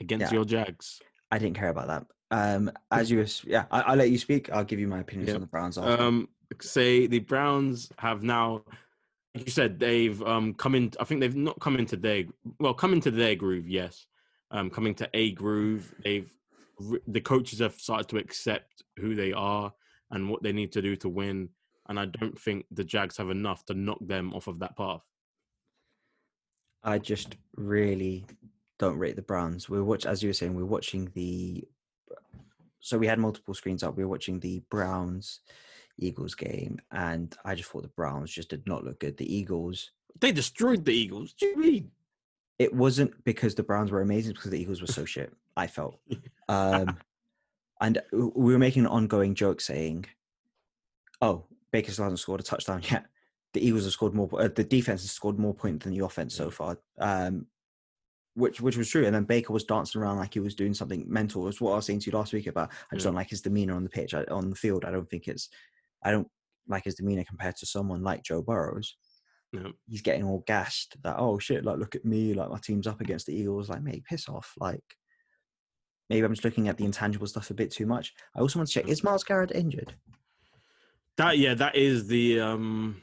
[0.00, 0.36] against Yeah.
[0.38, 1.00] your Jags.
[1.30, 2.06] I didn't care about that.
[2.32, 4.50] Um, as you, yeah, I, I'll let you speak.
[4.50, 5.34] I'll give you my opinions Yep.
[5.36, 5.78] on the Browns.
[5.78, 6.02] After.
[6.02, 6.28] Um,
[6.60, 8.64] say the Browns have now,
[9.34, 10.92] like you said, they've um come in.
[10.98, 12.24] I think they've not come into their
[12.58, 13.68] well, come into their groove.
[13.68, 14.06] Yes,
[14.50, 15.94] um, coming to a groove.
[16.04, 16.30] They've
[17.06, 19.72] the coaches have started to accept who they are
[20.10, 21.48] and what they need to do to win.
[21.88, 25.02] And I don't think the Jags have enough to knock them off of that path.
[26.82, 28.24] I just really
[28.78, 29.68] don't rate the Browns.
[29.68, 31.64] We're watch as you were saying, we're watching the.
[32.80, 33.96] So we had multiple screens up.
[33.96, 35.40] We were watching the Browns
[36.04, 39.16] Eagles game, and I just thought the Browns just did not look good.
[39.16, 39.90] The Eagles.
[40.20, 41.32] They destroyed the Eagles.
[41.34, 41.90] Do you mean?
[42.58, 45.32] It wasn't because the Browns were amazing; because the Eagles were so shit.
[45.56, 45.98] I felt,
[46.48, 46.96] um,
[47.80, 50.06] and we were making an ongoing joke saying,
[51.22, 53.06] "Oh, Baker still hasn't scored a touchdown yet."
[53.52, 54.28] The Eagles have scored more.
[54.32, 57.46] Uh, the defense has scored more points than the offense so far, um,
[58.34, 59.06] which which was true.
[59.06, 61.48] And then Baker was dancing around like he was doing something mental.
[61.48, 62.70] It's what I was saying to you last week about.
[62.90, 63.08] I just Yeah.
[63.08, 64.84] don't like his demeanor on the pitch, I, on the field.
[64.84, 65.48] I don't think it's.
[66.02, 66.28] I don't
[66.68, 68.96] like his demeanor compared to someone like Joe Burrows.
[69.52, 69.72] No.
[69.88, 73.00] He's getting all gassed that oh shit, like look at me, like my team's up
[73.00, 73.68] against the Eagles.
[73.68, 74.52] Like mate, piss off.
[74.58, 74.84] Like
[76.08, 78.12] maybe I'm just looking at the intangible stuff a bit too much.
[78.36, 79.94] I also want to check: is Myles Garrett injured?
[81.16, 83.02] That yeah, that is the um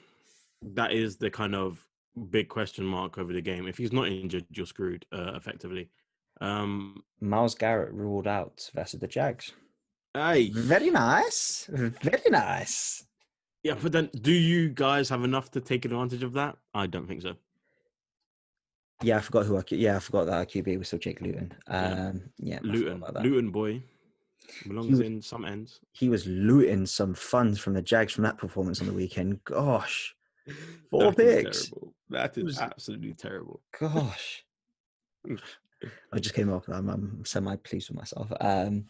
[0.61, 1.85] that is the kind of
[2.29, 3.67] big question mark over the game.
[3.67, 5.89] If he's not injured, you're screwed uh, effectively.
[6.39, 9.51] Um Myles Garrett ruled out versus the Jags.
[10.17, 11.67] Hey, Very nice.
[11.69, 13.05] Very nice.
[13.63, 16.55] yeah, but then do you guys have enough to take advantage of that?
[16.73, 17.33] I don't think so.
[19.03, 19.55] Yeah, I forgot who.
[19.55, 21.53] Our, Q- yeah, I forgot that our QB was still Jake Luton.
[21.69, 22.07] Yeah.
[22.09, 23.23] Um, yeah, I forgot Luton, about that.
[23.23, 23.83] Luton boy
[24.67, 25.79] belongs was- in some ends.
[25.91, 29.43] He was looting some funds from the Jags from that performance on the weekend.
[29.43, 30.15] Gosh,
[30.89, 31.69] Four That is picks.
[31.69, 31.93] terrible.
[32.09, 33.61] That is absolutely terrible.
[33.79, 34.43] gosh.
[36.13, 36.63] I just came up.
[36.69, 38.31] I'm, I'm semi pleased with myself.
[38.41, 38.85] Um,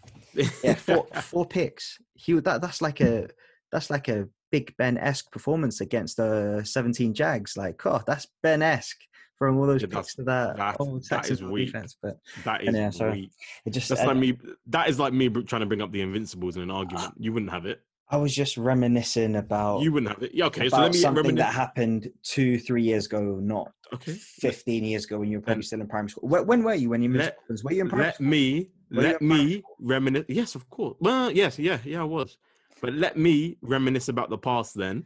[0.64, 1.98] yeah, four four picks.
[2.14, 3.28] He would- that that's like a
[3.72, 7.58] that's like a Big Ben esque performance against the 17 Jags.
[7.58, 8.98] Like, oh, that's Ben esque
[9.38, 10.56] from all those Yeah, picks to that.
[10.56, 11.68] that- oh, that is weak.
[11.74, 11.98] defense.
[12.02, 13.32] But that is yeah, so- weak.
[13.66, 14.38] it just That's and like me.
[14.68, 17.14] That is like me trying to bring up the Invincibles in an argument.
[17.20, 17.82] You wouldn't have it.
[18.10, 20.34] I was just reminiscing about You wouldn't have it.
[20.34, 20.46] Yeah.
[20.46, 20.70] Okay.
[20.70, 21.46] So let me something reminisce.
[21.46, 24.14] that happened two, three years ago, not Okay.
[24.14, 26.30] 15 years ago when you were probably Then- still in primary school.
[26.30, 28.28] When, when were you when you moved Let- to Were you in primary let school?
[28.28, 30.26] me Were let in primary me reminisce.
[30.30, 30.96] Yes, of course.
[31.02, 32.38] Well, yes, yeah, yeah, I was.
[32.82, 35.06] But let me reminisce about the past then.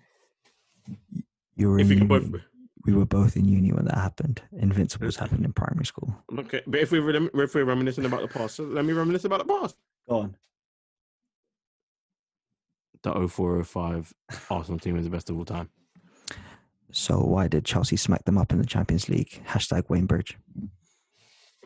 [1.56, 2.30] You were If we in can both.
[2.86, 4.42] We were both in uni when that happened.
[4.58, 6.16] Invincibles happened in primary school.
[6.38, 7.10] Okay, but if we're
[7.42, 9.76] if we're reminiscing about the past, so let me reminisce about the past.
[10.10, 10.36] Go on.
[13.04, 14.14] The 0405
[14.50, 15.70] Arsenal team is the best of all time.
[16.92, 19.42] So why did Chelsea smack them up in the Champions League?
[19.48, 20.38] Hashtag Wayne Bridge.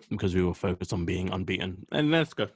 [0.09, 1.85] because we were focused on being unbeaten.
[1.91, 2.47] And let's go.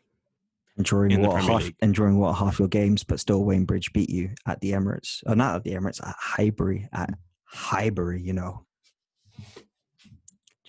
[0.77, 1.75] Enjoying what half League.
[1.81, 5.21] enjoying what half your games, but still Wayne Bridge beat you at the Emirates.
[5.25, 6.87] Oh, not at the Emirates, at Highbury.
[6.93, 7.09] At
[7.45, 8.65] Highbury, you know.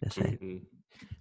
[0.03, 0.63] Just say Mhm.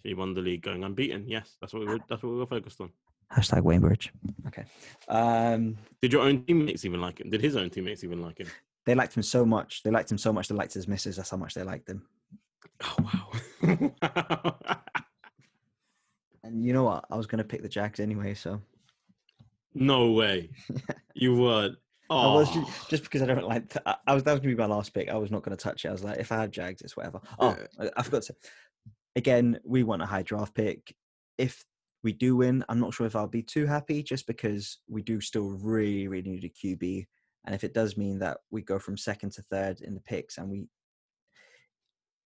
[0.02, 1.28] He won the league going unbeaten.
[1.28, 2.00] Yes, that's what we were.
[2.10, 2.92] That's what we were focused on.
[3.36, 4.12] Hashtag Wayne Bridge.
[4.48, 4.66] Okay.
[5.08, 7.30] Um, Did your own teammates even like him?
[7.30, 8.48] Did his own teammates even like him?
[8.86, 9.84] they liked him so much.
[9.84, 10.48] They liked him so much.
[10.48, 11.18] They liked his misses.
[11.18, 12.08] That's how much they liked him.
[12.84, 13.30] Oh
[13.62, 14.58] wow!
[16.50, 17.06] And you know what?
[17.12, 18.62] I was gonna pick the Jags anyway, so
[19.74, 20.50] no way.
[21.16, 21.76] You would.
[22.10, 22.18] Oh.
[22.18, 23.76] I was just, just because I don't like.
[23.86, 25.10] I, I was that was gonna be my last pick.
[25.10, 25.90] I was not gonna touch it.
[25.90, 27.20] I was like, if I have Jags, it's whatever.
[27.40, 28.36] Oh, I, I forgot to.
[29.18, 30.96] Again, we want a high draft pick.
[31.38, 31.66] If
[32.04, 35.20] we do win, I'm not sure if I'll be too happy, just because we do
[35.20, 37.08] still really, really need a QB.
[37.46, 40.38] And if it does mean that we go from second to third in the picks,
[40.38, 40.68] and we,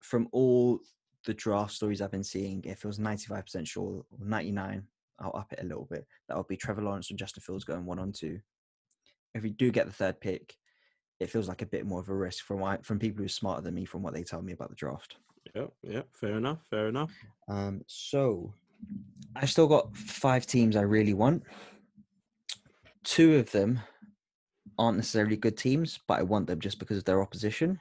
[0.00, 0.80] from all
[1.24, 4.82] the draft stories I've been seeing, if it was 95% sure, or 99,
[5.20, 6.06] I'll up it a little bit.
[6.28, 8.40] That would be Trevor Lawrence and Justin Fields going one on two.
[9.34, 10.56] If we do get the third pick,
[11.20, 13.28] it feels like a bit more of a risk from why, from people who are
[13.28, 15.16] smarter than me from what they tell me about the draft.
[15.54, 16.02] yeah, yeah.
[16.12, 16.58] Fair enough.
[16.68, 17.12] Fair enough.
[17.48, 18.52] Um, so
[19.34, 21.44] I still got five teams I really want.
[23.04, 23.80] Two of them
[24.78, 27.80] aren't necessarily good teams, but I want them just because of their opposition.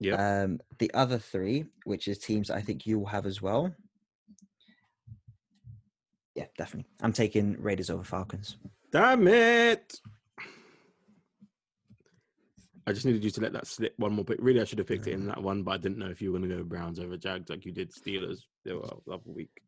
[0.00, 0.42] Yeah.
[0.42, 3.74] Um, the other three, which is teams I think you will have as well.
[6.34, 6.88] Yeah, definitely.
[7.02, 8.56] I'm taking Raiders over Falcons.
[8.92, 10.00] Damn it!
[12.88, 14.38] I just needed you to let that slip one more pick.
[14.40, 16.32] Really, I should have picked it in that one, but I didn't know if you
[16.32, 19.22] were going to go Browns over Jags like you did Steelers the other the other
[19.26, 19.60] week.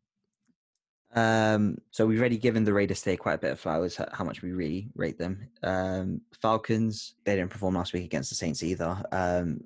[1.13, 4.41] Um, so we've already given the Raiders today quite a bit of flowers, how much
[4.41, 5.49] we really rate them.
[5.61, 9.03] Um, Falcons, they didn't perform last week against the Saints either.
[9.11, 9.65] Um,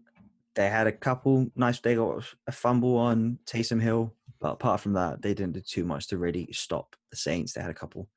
[0.56, 4.94] they had a couple nice, they got a fumble on Taysom Hill, but apart from
[4.94, 7.54] that, they didn't do too much to really stop the Saints.
[7.54, 8.10] They had a couple,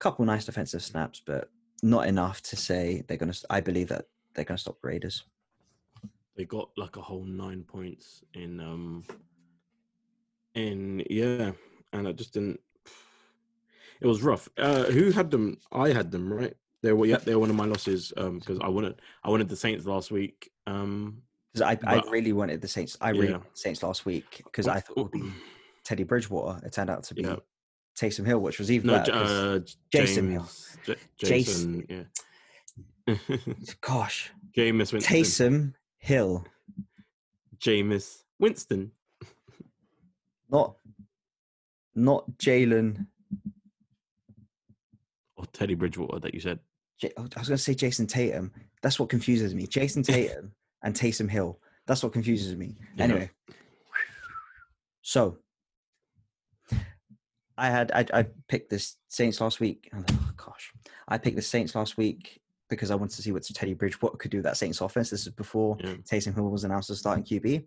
[0.00, 1.50] couple nice defensive snaps, but
[1.82, 5.24] not enough to say they're going to, I believe that they're going to stop Raiders.
[6.36, 9.04] They got like a whole nine points in um
[10.54, 11.52] in yeah,
[11.92, 12.60] and I just didn't.
[14.00, 14.48] It was rough.
[14.58, 15.56] Uh, who had them?
[15.72, 16.54] I had them right.
[16.82, 19.48] They were yeah, they were one of my losses um because I wanted I wanted
[19.48, 20.50] the Saints last week.
[20.66, 21.22] Um,
[21.52, 22.98] Because I, I But- really wanted the Saints.
[23.00, 23.32] I really Yeah.
[23.38, 25.32] wanted the Saints last week because I thought it would be
[25.84, 26.64] Teddy Bridgewater.
[26.66, 27.36] It turned out to be Yeah.
[27.98, 29.12] Taysom Hill, which was even no, better.
[29.14, 29.58] Uh,
[29.90, 30.46] Jason Hill.
[30.84, 31.28] J- Jason.
[31.80, 32.02] Jason, yeah.
[33.80, 35.02] Gosh, Jameis Winston.
[35.16, 36.44] Taysom Hill,
[37.58, 38.90] Jameis Winston.
[40.50, 40.76] not
[41.94, 43.06] not Jalen.
[45.36, 46.58] Or Teddy Bridgewater that you said.
[46.98, 48.52] J- I was going to say Jayson Tatum.
[48.82, 49.66] That's what confuses me.
[49.66, 51.58] Jayson Tatum and Taysom Hill.
[51.86, 52.76] That's what confuses me.
[52.96, 53.04] Yeah.
[53.04, 53.30] Anyway,
[55.02, 55.38] so
[57.58, 59.90] I had I, I picked this Saints last week.
[59.94, 60.04] Oh
[60.36, 60.72] gosh,
[61.06, 64.30] I picked the Saints last week because I wanted to see what Teddy Bridgewater could
[64.30, 65.10] do with that Saints offense.
[65.10, 65.94] This is before Yeah.
[66.10, 67.66] Taysom Hill was announced as starting QB,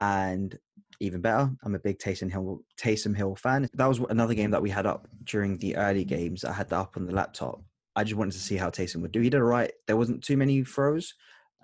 [0.00, 0.58] and
[1.00, 3.68] even better, I'm a big Taysom Hill Taysom Hill fan.
[3.74, 6.44] That was another game that we had up during the early games.
[6.44, 7.62] I had that up on the laptop.
[7.96, 9.20] I just wanted to see how Taysom would do.
[9.20, 9.72] He did all right.
[9.86, 11.14] There wasn't too many throws,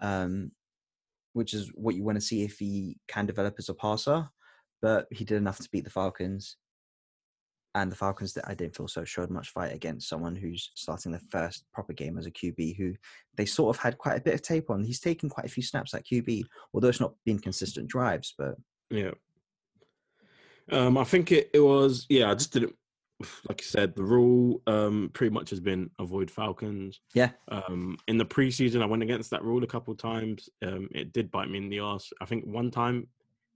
[0.00, 0.52] um,
[1.33, 4.28] which is what you want to see if he can develop as a passer.
[4.83, 6.56] But he did enough to beat the Falcons.
[7.74, 11.12] And the Falcons that I didn't feel so showed much fight against someone who's starting
[11.12, 12.94] their first proper game as a QB, who
[13.37, 14.83] they sort of had quite a bit of tape on.
[14.83, 18.35] He's taken quite a few snaps at QB, although it's not been consistent drives.
[18.37, 18.56] But
[18.90, 19.12] Yeah.
[20.72, 22.74] Um, I think it, it was yeah, I just didn't
[23.48, 27.00] like you said, the rule um pretty much has been avoid Falcons.
[27.14, 27.30] Yeah.
[27.48, 30.48] Um in the preseason I went against that rule a couple of times.
[30.64, 32.12] Um it did bite me in the ass.
[32.20, 33.06] I think one time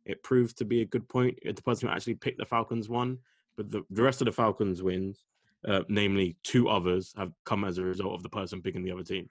[0.05, 1.39] it proved to be a good point.
[1.43, 3.19] It the person who actually picked the Falcons won,
[3.57, 5.25] but the, the rest of the Falcons wins,
[5.67, 9.05] uh, namely two others, have come as a result of the person picking the other
[9.05, 9.29] team.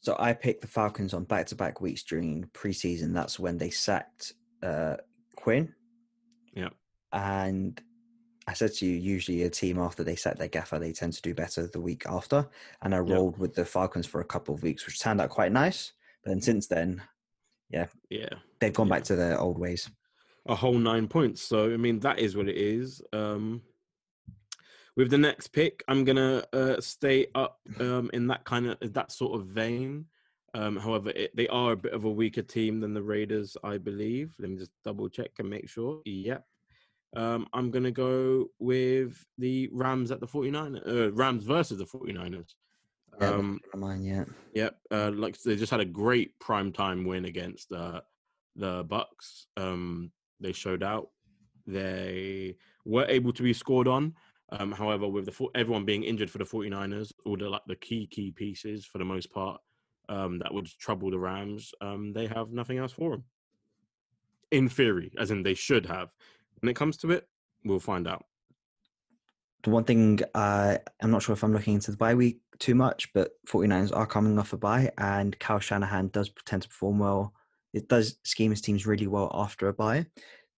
[0.00, 3.14] So I picked the Falcons on back-to-back weeks during preseason.
[3.14, 4.96] That's when they sacked uh,
[5.36, 5.72] Quinn.
[6.54, 6.70] Yeah.
[7.12, 7.80] And
[8.48, 11.22] I said to you, usually a team after they sack their gaffer, they tend to
[11.22, 12.48] do better the week after.
[12.82, 13.14] And I Yeah.
[13.14, 15.92] rolled with the Falcons for a couple of weeks, which turned out quite nice.
[16.24, 17.00] But then since then,
[17.70, 17.86] Yeah.
[18.58, 18.94] they've gone Yeah.
[18.94, 19.88] back to their old ways.
[20.46, 21.42] A whole nine points.
[21.42, 23.02] So I mean that is what it is.
[23.12, 23.62] Um,
[24.96, 29.12] with the next pick, I'm gonna uh, stay up um, in that kind of that
[29.12, 30.06] sort of vein.
[30.54, 33.78] Um, however, it, they are a bit of a weaker team than the Raiders, I
[33.78, 34.34] believe.
[34.38, 36.02] Let me just double check and make sure.
[36.04, 36.44] Yep.
[37.14, 42.54] Um, I'm gonna go with the Rams at the 49 uh, Rams versus the 49ers.
[43.20, 44.28] Um, um, mine yet.
[44.54, 44.76] Yep.
[44.90, 48.00] Uh, like they just had a great prime time win against uh,
[48.56, 49.46] the Bucs.
[49.56, 50.10] Um,
[50.42, 51.08] they showed out.
[51.66, 54.14] They were able to be scored on.
[54.50, 58.06] Um, however, with the everyone being injured for the 49ers, all the like the key
[58.06, 59.60] key pieces for the most part
[60.08, 63.24] um, that would trouble the Rams, um, they have nothing else for them.
[64.50, 66.10] In theory, as in they should have.
[66.60, 67.26] When it comes to it,
[67.64, 68.26] we'll find out.
[69.62, 72.74] The one thing uh, I'm not sure if I'm looking into the bye week too
[72.74, 76.98] much, but 49ers are coming off a bye, and Kyle Shanahan does tend to perform
[76.98, 77.32] well.
[77.72, 80.06] It does scheme his teams really well after a bye.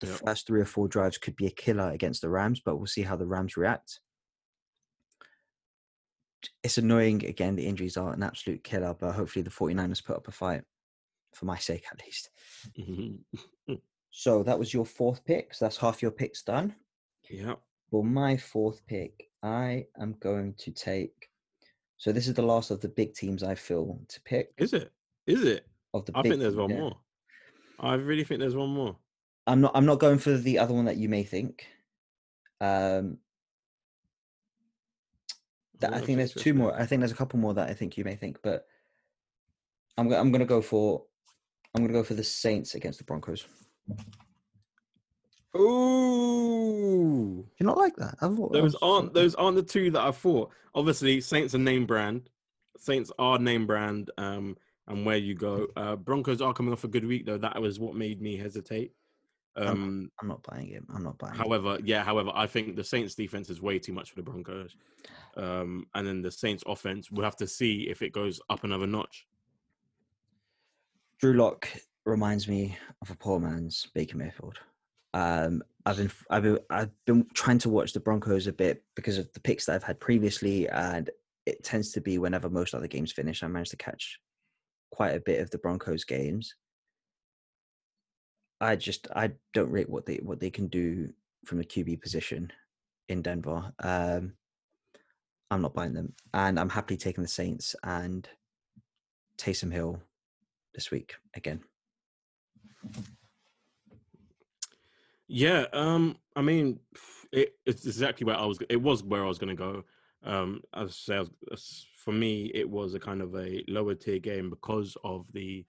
[0.00, 0.20] The yep.
[0.26, 3.02] first three or four drives could be a killer against the Rams, but we'll see
[3.02, 4.00] how the Rams react.
[6.62, 7.24] It's annoying.
[7.24, 10.62] Again, the injuries are an absolute killer, but hopefully the 49ers put up a fight,
[11.32, 12.30] for my sake at least.
[14.10, 15.54] so that was your fourth pick.
[15.54, 16.74] So that's half your picks done.
[17.30, 17.54] Yeah.
[17.90, 21.28] Well, my fourth pick, I am going to take.
[21.96, 24.52] So this is the last of the big teams I feel to pick.
[24.58, 24.92] Is it?
[25.26, 25.66] Is it?
[25.94, 26.96] Of the I think there's one more.
[27.78, 28.96] I really think there's one more.
[29.46, 29.72] I'm not.
[29.74, 31.66] I'm not going for the other one that you may think.
[32.60, 33.18] Um,
[35.80, 36.74] that I think there's two more.
[36.78, 38.66] I think there's a couple more that I think you may think, but
[39.98, 40.10] I'm.
[40.12, 41.04] I'm going to go for.
[41.74, 43.46] I'm going to go for the Saints against the Broncos.
[45.56, 48.16] Ooh, you're not like that?
[48.52, 50.50] those aren't those aren't the two that I thought.
[50.74, 52.28] Obviously, Saints are name brand.
[52.76, 54.10] Saints are name brand.
[54.18, 54.56] Um,
[54.88, 55.66] and where you go.
[55.76, 57.38] Uh, Broncos are coming off a good week though.
[57.38, 58.92] That was what made me hesitate.
[59.56, 60.82] Um, I'm, not buying it.
[60.92, 61.34] I'm not buying.
[61.34, 61.86] However, it.
[61.86, 62.02] yeah.
[62.02, 64.74] However, I think the Saints' defense is way too much for the Broncos,
[65.36, 67.10] um, and then the Saints' offense.
[67.10, 69.26] We'll have to see if it goes up another notch.
[71.20, 71.68] Drew Lock
[72.04, 74.58] reminds me of a poor man's Baker Mayfield.
[75.14, 79.18] Um, I've been I've been I've been trying to watch the Broncos a bit because
[79.18, 81.10] of the picks that I've had previously, and
[81.46, 84.18] it tends to be whenever most other games finish, I manage to catch
[84.90, 86.54] quite a bit of the Broncos games.
[88.60, 91.08] I just I don't rate what they what they can do
[91.44, 92.50] from the QB position
[93.08, 93.72] in Denver.
[93.80, 94.34] Um,
[95.50, 98.28] I'm not buying them, and I'm happily taking the Saints and
[99.38, 100.00] Taysom Hill
[100.74, 101.60] this week again.
[105.28, 106.80] Yeah, um, I mean,
[107.32, 108.58] it, it's exactly where I was.
[108.68, 109.84] It was where I was going to go.
[110.24, 114.50] Um, as I say, for me, it was a kind of a lower tier game
[114.50, 115.64] because of the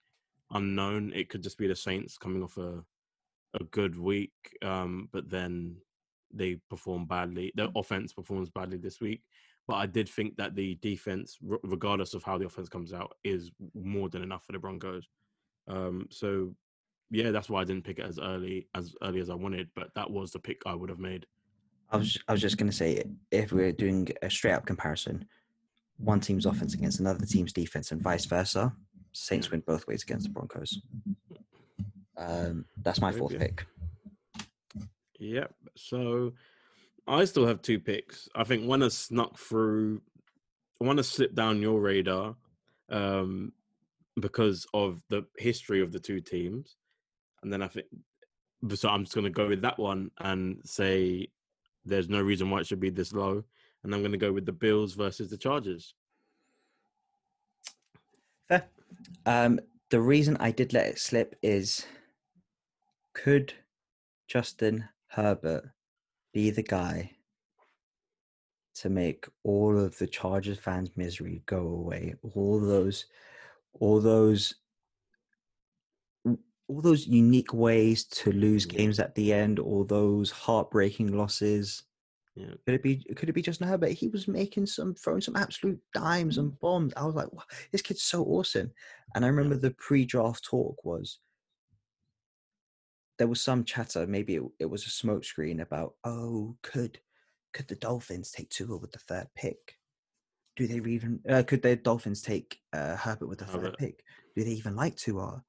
[0.52, 1.12] unknown.
[1.14, 2.84] It could just be the Saints coming off a
[3.60, 4.32] a good week,
[4.64, 5.78] um, but then
[6.34, 7.52] they perform badly.
[7.56, 9.22] The offense performs badly this week,
[9.68, 13.52] but I did think that the defense, regardless of how the offense comes out, is
[13.74, 15.08] more than enough for the Broncos.
[15.68, 16.54] Um, so,
[17.10, 19.70] yeah, that's why I didn't pick it as early as early as I wanted.
[19.76, 21.26] But that was the pick I would have made.
[21.96, 25.26] I was I was just going to say if we're doing a straight up comparison,
[25.98, 28.74] one team's offense against another team's defense and vice versa,
[29.14, 30.82] Saints win both ways against the Broncos.
[32.18, 33.66] Um, that's my fourth pick.
[35.20, 35.54] Yep.
[35.78, 36.34] So
[37.08, 38.28] I still have two picks.
[38.36, 40.02] I think one has snuck through,
[40.80, 42.36] one has slipped down your radar
[42.90, 43.54] um,
[44.20, 46.76] because of the history of the two teams.
[47.42, 47.88] And then I think,
[48.74, 51.30] so I'm just going to go with that one and say
[51.86, 53.44] there's no reason why it should be this low.
[53.84, 55.94] And I'm going to go with the Bills versus the Chargers.
[58.48, 58.66] Fair.
[59.26, 59.60] Um,
[59.90, 61.86] the reason I did let it slip is
[63.14, 63.54] could
[64.28, 65.70] Justin Herbert
[66.34, 67.12] be the guy
[68.76, 72.16] to make all of the Chargers fans' misery go away?
[72.34, 73.06] All those,
[73.80, 74.56] all those,
[76.68, 78.78] all those unique ways to lose mm.
[78.78, 81.84] games at the end, all those heartbreaking losses.
[82.36, 82.54] Yeah.
[82.66, 82.98] Could it be?
[83.16, 83.92] Could it be Justin Herbert?
[83.92, 86.94] He was making some, throwing some absolute dimes and bombs.
[86.98, 88.72] I was like, wow, this kid's so awesome.
[89.14, 91.20] And I remember the pre-draft talk was,
[93.18, 97.00] there was some chatter, maybe it, it was a smokescreen about, oh, could
[97.54, 99.78] could the Dolphins take Tua with the third pick?
[100.58, 104.04] Do they even uh, could the Dolphins take uh, Herbert with the third pick?
[104.36, 105.42] Do they even like Tua?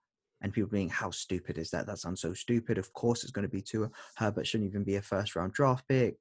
[0.46, 1.88] And people being, how stupid is that?
[1.88, 2.78] That sounds so stupid.
[2.78, 3.90] Of course, it's going to be Tua.
[4.14, 6.14] Herbert shouldn't even be a first round draft pick.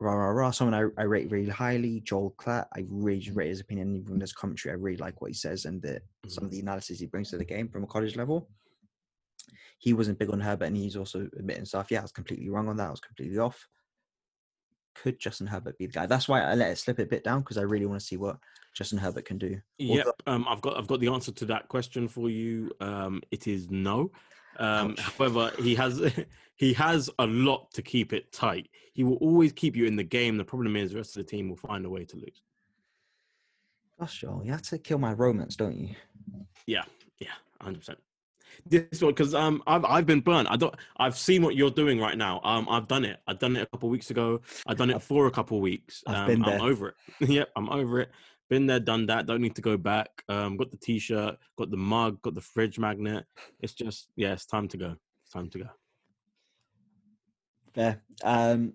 [0.00, 0.50] Rah rah rah.
[0.52, 2.64] Someone I, I rate really highly, Joel Klatt.
[2.74, 3.94] I really rate his opinion.
[3.94, 6.30] Even in this commentary, I really like what he says and the, mm-hmm.
[6.30, 8.48] some of the analysis he brings to the game from a college level
[9.84, 11.90] he wasn't big on Herbert, and he's also admitting stuff.
[11.90, 12.88] Yeah, I was completely wrong on that.
[12.88, 13.68] I was completely off.
[14.94, 16.06] Could Justin Herbert be the guy?
[16.06, 18.16] That's why I let it slip a bit down because I really want to see
[18.16, 18.38] what
[18.74, 19.60] Justin Herbert can do.
[19.78, 22.70] Yep, um, I've got I've got the answer to that question for you.
[22.80, 24.10] Um, it is no.
[24.58, 26.12] Um, however, he has
[26.56, 28.68] he has a lot to keep it tight.
[28.92, 30.36] He will always keep you in the game.
[30.36, 32.42] The problem is the rest of the team will find a way to lose.
[33.98, 35.94] Gosh, Joel, you have to kill my romance, don't you?
[36.66, 36.82] Yeah,
[37.20, 37.28] yeah,
[37.60, 37.98] hundred percent.
[38.66, 40.50] this one because um I've I've been burnt.
[40.50, 40.74] I don't.
[40.96, 42.40] I've seen what you're doing right now.
[42.42, 43.20] Um, I've done it.
[43.28, 44.40] I've done it a couple weeks ago.
[44.66, 46.02] I've done it for a couple weeks.
[46.08, 46.94] I've um, been I'm over it.
[47.28, 48.10] yep, I'm over it.
[48.50, 49.26] Been there, done that.
[49.26, 50.22] Don't need to go back.
[50.28, 53.24] Um, got the t-shirt, got the mug, got the fridge magnet.
[53.60, 54.96] It's just yeah, it's time to go.
[55.24, 55.68] It's time to go.
[57.74, 58.02] Fair.
[58.22, 58.74] Um,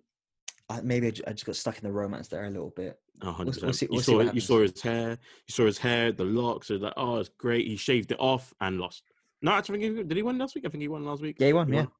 [0.69, 2.99] I, maybe I just got stuck in the romance there a little bit.
[3.21, 4.33] A hundred We'll- we'll see- You we'll see saw.
[4.33, 5.09] You saw his hair.
[5.11, 6.69] You saw his hair, the locks.
[6.69, 7.67] It was like, oh, it's great.
[7.67, 9.03] He shaved it off and lost.
[9.41, 10.65] No, actually, I think he- did he win last week?
[10.65, 11.37] I think he won last week.
[11.39, 11.67] Yeah, he won.
[11.67, 11.79] He Yeah.
[11.81, 11.91] won.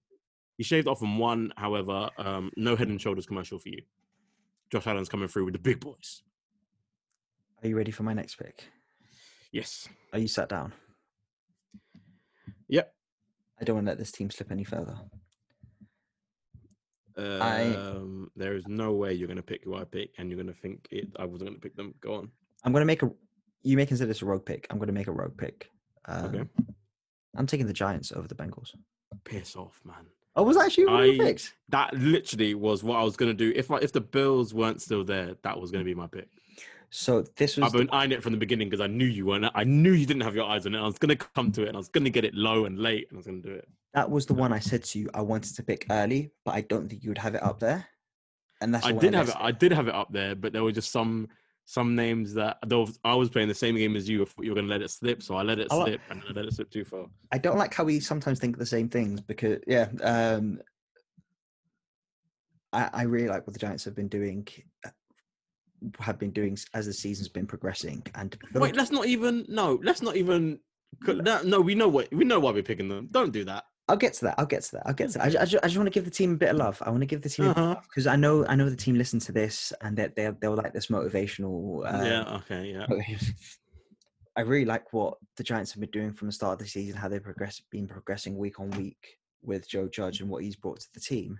[0.58, 1.54] He shaved off and won.
[1.56, 3.82] However, um, no Head and Shoulders commercial for you.
[4.72, 6.22] Josh Allen's coming through with the big boys.
[7.62, 8.64] Are you ready for my next pick?
[9.52, 9.90] Yes.
[10.14, 10.74] Are you sat down?
[12.68, 12.94] Yep.
[13.60, 14.98] I don't want to let this team slip any further.
[17.18, 20.54] Um, there is no way you're going to pick who I pick, and you're going
[20.54, 21.10] to think it.
[21.18, 21.94] I wasn't going to pick them.
[22.00, 22.32] Go on.
[22.64, 23.12] I'm going to make a.
[23.64, 24.68] You may consider this a rogue pick.
[24.70, 25.70] I'm going to make a rogue pick.
[26.06, 26.44] Um, Okay.
[27.36, 28.74] I'm taking the Giants over the Bengals.
[29.26, 30.06] Piss off, man.
[30.36, 31.36] Oh, was that actually your I-?
[31.70, 33.52] That literally was what I was going to do.
[33.56, 36.30] If I, if the Bills weren't still there, that was going to be my pick.
[36.92, 39.46] So this was I've been eyeing it from the beginning because I knew you weren't.
[39.54, 40.80] I knew you didn't have your eyes on it.
[40.80, 42.66] I was going to come to it, and I was going to get it low
[42.66, 43.68] and late, and I was going to do it.
[43.94, 46.62] that was the one I said to you I wanted to pick early, but I
[46.62, 47.86] don't think you would have it up there.
[48.62, 49.36] And that's I the did have it.
[49.38, 51.28] I did have it up there, but there were just some
[51.66, 54.24] some names that though I was playing the same game as you.
[54.24, 56.02] I you were going to let it slip, so I let it I like- slip,
[56.10, 57.06] and I let it slip too far.
[57.32, 60.60] I don't like how we sometimes think the same things because yeah, um
[62.74, 64.48] I, I really like what the Giants have been doing
[66.00, 69.46] have been doing as the season's been progressing and Wait, let's not even.
[69.48, 70.60] No, let's not even.
[71.08, 73.08] No, no, we know what we know why we're picking them.
[73.12, 73.64] Don't do that.
[73.88, 74.36] I'll get to that.
[74.38, 74.84] I'll get to that.
[74.86, 75.26] I'll get to that.
[75.26, 76.82] I, ju- I, ju- I just want to give the team a bit of love.
[76.86, 77.76] I want to give the team Uh-huh.
[77.84, 80.74] because I know I know the team listen to this and that they they'll like
[80.74, 81.86] this motivational.
[81.92, 82.36] Uh, yeah.
[82.38, 82.72] Okay.
[82.72, 83.18] Yeah.
[84.36, 86.96] I really like what the Giants have been doing from the start of the season,
[86.98, 90.80] how they've progress, been progressing week on week with Joe Judge and what he's brought
[90.82, 91.40] to the team.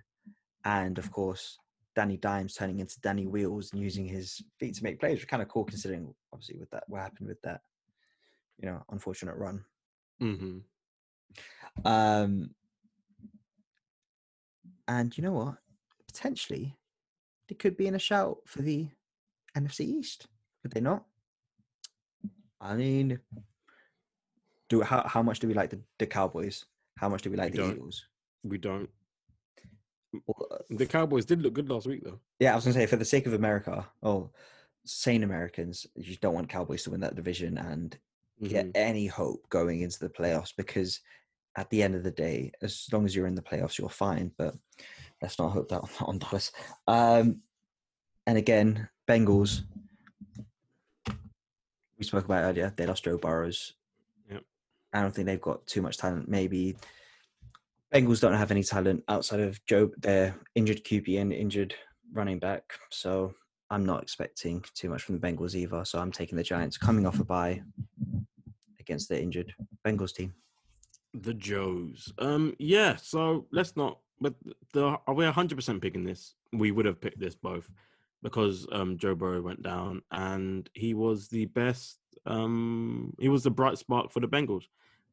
[0.64, 1.56] And of course,
[2.00, 5.42] Danny Dimes turning into Danny Wheels and using his feet to make plays, which kind
[5.42, 7.60] of cool considering obviously with that what happened with that,
[8.56, 9.62] you know, unfortunate run.
[10.18, 10.60] hmm
[11.84, 12.54] Um
[14.88, 15.56] and you know what?
[16.06, 16.74] Potentially
[17.48, 18.88] they could be in a shout for the
[19.54, 20.26] NFC East.
[20.62, 21.04] Could they not?
[22.62, 23.18] I mean,
[24.70, 26.64] do how how much do we like the, the Cowboys?
[26.96, 27.72] How much do we like We the.
[27.72, 28.06] Eagles?
[28.42, 28.88] We don't.
[30.70, 32.20] The Cowboys did look good last week, though.
[32.38, 34.30] Yeah, I was gonna say for the sake of America, oh,
[34.84, 37.96] sane Americans, you just don't want Cowboys to win that division and
[38.42, 38.72] get Mhm.
[38.74, 41.00] any hope going into the playoffs because
[41.56, 44.32] at the end of the day, as long as you're in the playoffs, you're fine.
[44.38, 44.56] But
[45.20, 46.50] let's not hope that on Dallas.
[46.86, 47.42] Um,
[48.26, 49.62] and again, Bengals.
[51.98, 52.72] We spoke about earlier.
[52.74, 53.74] They lost Joe Burrows.
[54.30, 54.44] Yep.
[54.94, 56.28] I don't think they've got too much talent.
[56.28, 56.76] Maybe
[57.92, 61.74] Bengals don't have any talent outside of Joe, their injured QB and injured
[62.12, 62.62] running back.
[62.90, 63.34] So
[63.70, 65.84] I'm not expecting too much from the Bengals either.
[65.84, 67.62] So I'm taking the Giants coming off a bye
[68.78, 69.52] against the injured
[69.84, 70.34] Bengals team.
[71.14, 72.12] The Joes.
[72.18, 72.96] Um, yeah.
[72.96, 73.98] So let's not.
[74.20, 74.34] But
[74.74, 76.34] the we're hundred percent picking this.
[76.52, 77.68] We would have picked this both
[78.22, 81.98] because um Joe Burrow went down and he was the best.
[82.26, 84.64] Um, he was the bright spark for the Bengals,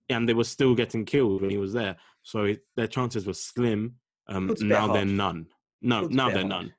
[0.10, 1.98] and they were still getting killed when he was there.
[2.24, 3.96] So it, their chances were slim.
[4.28, 5.48] Um, It's a bit now they're none.
[5.82, 6.74] No, It's now they're none.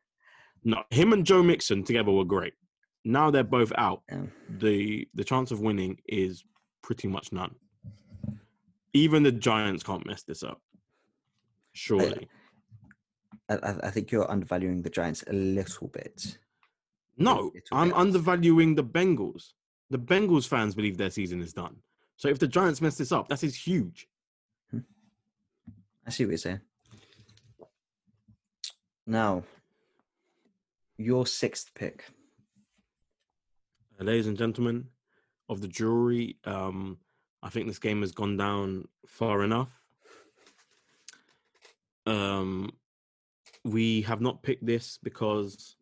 [0.65, 2.55] No, him and Joe Mixon together were great.
[3.05, 4.03] Now they're both out.
[4.11, 4.23] Yeah.
[4.59, 6.45] the the chance of winning is
[6.83, 7.55] pretty much none.
[8.93, 10.61] Even the Giants can't mess this up.
[11.73, 12.29] Surely.
[13.49, 16.39] I, I- I think you're undervaluing the Giants a little bit.
[17.17, 17.97] No, little I'm bit.
[17.97, 19.53] undervaluing the Bengals.
[19.91, 21.77] The Bengals fans believe their season is done.
[22.19, 24.09] So if the Giants mess this up, that is huge.
[24.75, 26.61] I see what you're saying.
[29.07, 29.45] Now,
[30.97, 32.05] your sixth pick.
[34.01, 34.89] Uh, ladies and gentlemen
[35.49, 36.99] of the jury, um,
[37.43, 39.71] I think this game has gone down far enough.
[42.05, 42.73] Um,
[43.65, 45.77] we have not picked this because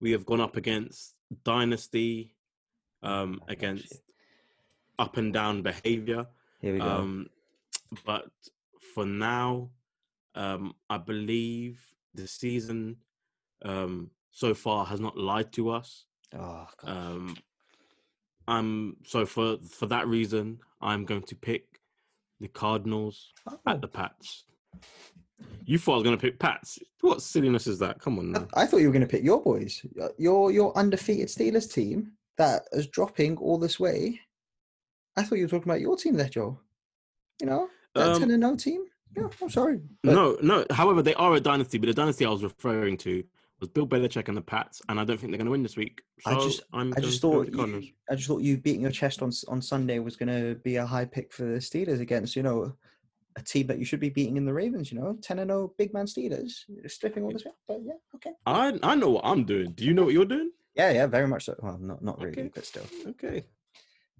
[0.00, 1.14] we have gone up against
[1.44, 2.34] dynasty,
[3.02, 4.00] um, Oh, against.
[4.98, 6.26] Up and down behavior.
[6.60, 6.86] Here we go.
[6.86, 7.28] Um,
[8.04, 8.26] but
[8.94, 9.70] for now,
[10.34, 11.80] um, I believe
[12.14, 12.96] the season
[13.64, 16.04] um, so far has not lied to us.
[16.38, 17.36] oh, Um,
[18.48, 21.80] I'm so for for that reason, I'm going to pick
[22.40, 24.44] the Cardinals Oh, at the Pats.
[25.64, 26.78] You thought I was going to pick Pats?
[27.02, 28.00] What silliness is that?
[28.00, 28.48] Come on now.
[28.54, 29.84] I, thought you were going to pick your boys,
[30.18, 34.20] your your undefeated Steelers team that is dropping all this way.
[35.16, 36.58] I thought you were talking about your team there, Joe.
[37.40, 38.86] You know, That Um, 10 and 0 team?
[39.14, 39.80] Yeah, I'm sorry.
[40.02, 40.64] but- No, no.
[40.70, 43.22] However, they are a dynasty, but the dynasty I was referring to
[43.60, 45.76] was Bill Belichick and the Pats, and I don't think they're going to win this
[45.76, 46.00] week.
[46.20, 47.84] So I just- I'm I just thought with the Cardinals.
[47.84, 50.76] you, I just thought you beating your chest on on Sunday was going to be
[50.76, 52.74] a high pick for the Steelers against you know
[53.36, 54.90] a team that you should be beating in the Ravens.
[54.90, 57.52] You know, ten and zero big man Steelers You're slipping all this way.
[57.68, 58.32] But yeah, okay.
[58.46, 59.72] I I know what I'm doing.
[59.72, 60.50] Do you know what you're doing?
[60.74, 61.54] Yeah, yeah, very much so.
[61.62, 62.50] Well, not not really, Okay.
[62.54, 62.86] but still.
[63.08, 63.44] Okay.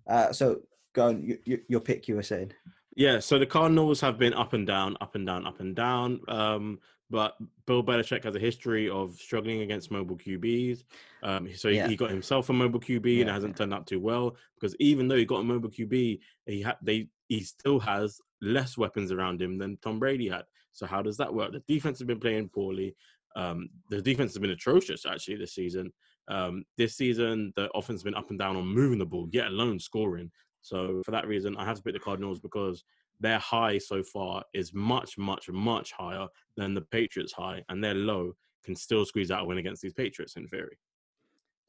[0.06, 0.60] Uh, so
[0.92, 1.22] go on.
[1.24, 2.08] You, you, your pick.
[2.08, 2.52] You were saying.
[2.94, 6.20] Yeah, so the Cardinals have been up and down, up and down, up and down.
[6.28, 6.78] Um,
[7.08, 7.36] but
[7.66, 10.84] Bill Belichick has a history of struggling against mobile QBs.
[11.22, 11.88] Um, so he, Yeah.
[11.88, 13.58] he got himself a mobile QB, and it hasn't yeah.
[13.58, 17.08] turned out too well because even though he got a mobile QB, he had they
[17.28, 20.44] he still has less weapons around him than Tom Brady had.
[20.72, 21.52] So how does that work?
[21.52, 22.94] The defense has been playing poorly.
[23.36, 25.92] Um, the defense has been atrocious actually this season.
[26.28, 29.48] Um, this season, the offense has been up and down on moving the ball, yet
[29.48, 30.30] alone scoring.
[30.62, 32.84] So for that reason, I have to pick the Cardinals because
[33.20, 37.94] their high so far is much, much, much higher than the Patriots' high, and their
[37.94, 38.32] low
[38.64, 40.78] can still squeeze out a win against these Patriots in theory.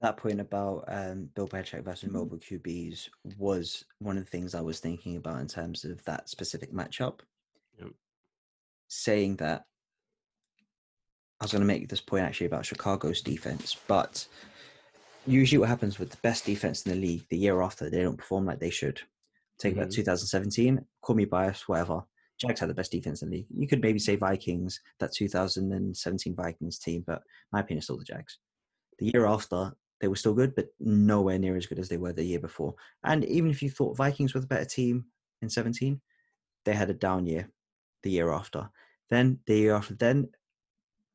[0.02, 4.62] That point about um, Bill Belichick versus mobile QBs was one of the things I
[4.62, 7.20] was thinking about in terms of that specific matchup.
[7.80, 7.92] Yep.
[8.90, 9.64] Saying that,
[11.40, 14.28] I was going to make this point actually about Chicago's defense, but
[15.26, 18.18] usually what happens with the best defense in the league, the year after they don't
[18.18, 19.02] perform like they should.
[19.60, 19.96] Take about Mhm.
[19.96, 22.04] 2017, call me biased, whatever.
[22.38, 23.48] Jags had the best defense in the league.
[23.56, 28.04] You could maybe say Vikings, that 2017 Vikings team, but my opinion is still the
[28.04, 28.40] Jags.
[29.00, 32.12] The year after, they were still good, but nowhere near as good as they were
[32.12, 32.76] the year before.
[33.04, 35.06] And even if you thought Vikings were the better team
[35.42, 36.02] in 17,
[36.66, 37.50] they had a down year
[38.02, 38.70] the year after.
[39.10, 40.30] Then the year after, then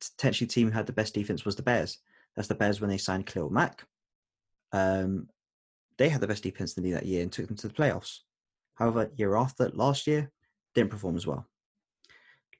[0.00, 1.98] potentially the team who had the best defense was the Bears.
[2.36, 3.84] That's the Bears when they signed Khalil Mack.
[4.72, 5.28] Um,
[5.96, 7.74] they had the best defense in the league that year and took them to the
[7.74, 8.20] playoffs.
[8.74, 10.30] However, year after, last year,
[10.74, 11.46] didn't perform as well.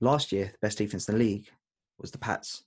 [0.01, 1.49] Last year, the best defense in the league
[1.99, 2.65] was the Pats.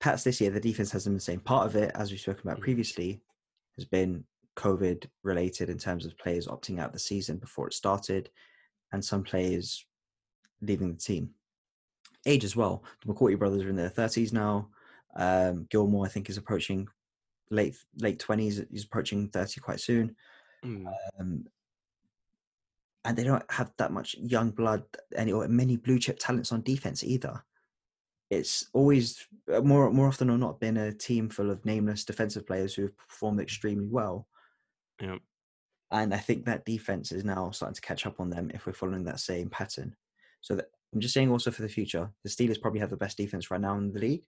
[0.00, 1.40] Pats this year, the defense hasn't been the same.
[1.40, 2.62] Part of it, as we've spoken about Mhm.
[2.62, 3.22] previously,
[3.76, 4.26] has been
[4.56, 8.30] COVID related in terms of players opting out the season before it started
[8.92, 9.86] and some players
[10.60, 11.34] leaving the team.
[12.26, 12.84] Age as well.
[13.00, 14.70] The McCourty brothers are in their 30s now.
[15.14, 16.88] Um, Gilmore, I think, is approaching
[17.52, 18.66] late late 20s.
[18.70, 20.16] He's approaching 30 quite soon.
[20.64, 20.86] Mm.
[21.18, 21.44] Um,
[23.04, 24.84] and they don't have that much young blood
[25.16, 27.44] any or many blue chip talents on defense either.
[28.30, 32.46] It's always uh, more more often or not been a team full of nameless defensive
[32.46, 34.26] players who have performed extremely well.
[35.00, 35.18] Yeah.
[35.90, 38.72] And I think that defense is now starting to catch up on them if we're
[38.72, 39.94] following that same pattern.
[40.40, 43.18] So that, I'm just saying also for the future, the Steelers probably have the best
[43.18, 44.24] defense right now in the league.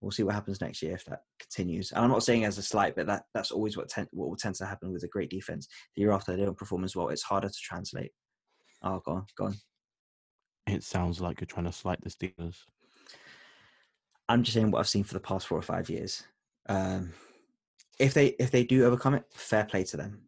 [0.00, 1.92] We'll see what happens next year if that continues.
[1.92, 4.36] And I'm not saying as a slight, but that that's always what ten, what will
[4.36, 5.68] tend to happen with a great defense.
[5.94, 8.12] The year after they don't perform as well, it's harder to translate.
[8.82, 9.54] Oh, go on, go on.
[10.66, 12.56] It sounds like you're trying to slight the Steelers.
[14.28, 16.24] I'm just saying what I've seen for the past four or five years.
[16.68, 17.12] Um,
[17.98, 20.22] if they if they do overcome it, fair play to them.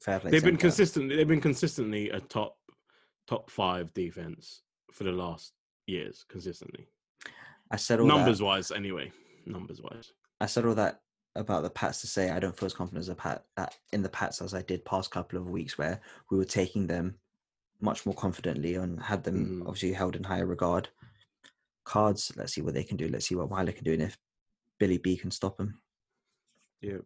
[0.00, 0.30] Fair play.
[0.30, 1.16] They've to been but consistently.
[1.16, 2.56] They've been consistently a top
[3.26, 4.62] top five defense
[4.92, 5.52] for the last
[5.86, 6.88] years, consistently.
[7.70, 8.44] I said all Numbers that.
[8.44, 9.12] wise, anyway.
[9.46, 10.12] Numbers wise.
[10.40, 11.00] I said all that
[11.36, 13.44] about the Pats to say I don't feel as confident as a Pat
[13.92, 16.00] in the Pats as I did past couple of weeks where
[16.30, 17.14] we were taking them
[17.80, 19.68] much more confidently and had them Mhm.
[19.68, 20.88] obviously held in higher regard.
[21.84, 23.08] Cards, let's see what they can do.
[23.08, 24.18] Let's see what Kyler can do and if
[24.78, 25.80] Billy B can stop him.
[26.80, 26.98] Yeah.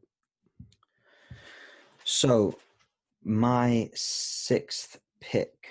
[2.04, 2.58] So,
[3.22, 5.68] my sixth pick,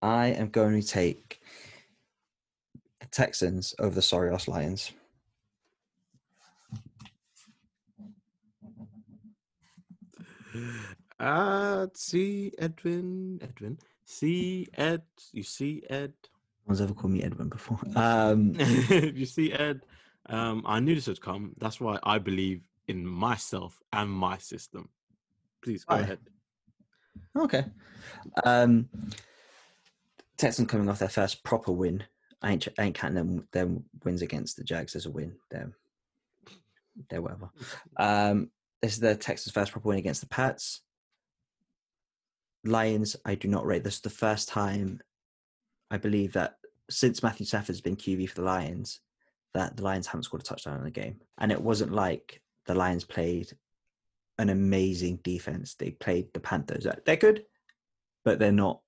[0.00, 1.40] I am going to take
[3.12, 4.92] Texans over the Sorios Lions.
[11.20, 13.78] Ah, see Edwin, Edwin.
[14.04, 15.02] See Ed.
[15.32, 16.14] You see Ed.
[16.66, 17.78] No one's ever called me Edwin before.
[17.96, 19.82] Um, you see Ed.
[20.26, 21.54] Um, I knew this would come.
[21.58, 24.88] That's why I believe in myself and my system.
[25.62, 26.00] Please go Why?
[26.00, 26.18] ahead.
[27.36, 27.64] okay.
[28.44, 28.88] Um,
[30.36, 32.04] Texans coming off their first proper win.
[32.42, 35.34] I ain't, I ain't counting them, them wins against the Jags as a win.
[35.50, 35.72] They're,
[37.08, 37.50] they're whatever.
[37.96, 40.80] Um, this is the Texans' first proper win against the Pats.
[42.64, 43.84] Lions, I do not rate.
[43.84, 45.00] This is the first time
[45.90, 46.56] I believe that
[46.90, 49.00] since Matthew Stafford's been QB for the Lions,
[49.54, 51.20] that the Lions haven't scored a touchdown in the game.
[51.38, 53.52] And it wasn't like the Lions played
[54.38, 55.74] an amazing defense.
[55.74, 56.86] They played the Panthers.
[57.04, 57.44] They're good,
[58.24, 58.80] but they're not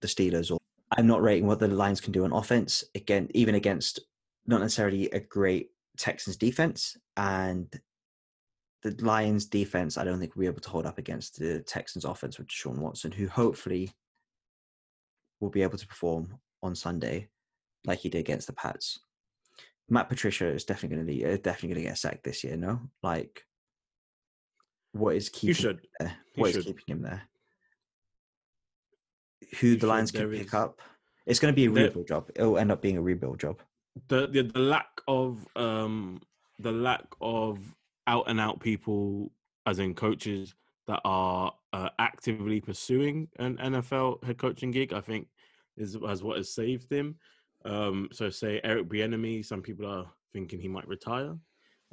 [0.00, 0.50] the Steelers.
[0.50, 0.59] Or
[0.96, 4.00] I'm not rating what the Lions can do on offense again, even against
[4.46, 6.96] not necessarily a great Texans defense.
[7.16, 7.72] And
[8.82, 12.04] the Lions defense, I don't think we'll be able to hold up against the Texans
[12.04, 13.92] offense with Deshaun Watson, who hopefully
[15.40, 17.28] will be able to perform on Sunday,
[17.84, 19.00] like he did against the Pats,
[19.90, 22.56] Matt Patricia is definitely going to be uh, definitely going to get sacked this year.
[22.56, 23.44] No, like
[24.92, 25.76] what is keeping should.
[25.76, 26.16] him there?
[26.32, 27.22] He What is keeping him there?
[29.58, 29.86] Who the.
[29.86, 30.80] Lions can pick is- up?
[31.26, 32.30] It's going to be a rebuild job.
[32.34, 33.60] It'll end up being a rebuild job.
[34.08, 36.20] the, the the lack of um
[36.58, 37.58] the lack of
[38.06, 39.30] out and out people
[39.66, 40.54] as in coaches
[40.86, 45.28] that are uh, actively pursuing an NFL head coaching gig I think
[45.76, 47.16] is as what has saved him
[47.64, 51.34] um so say Eric Bieniemy some people are thinking he might retire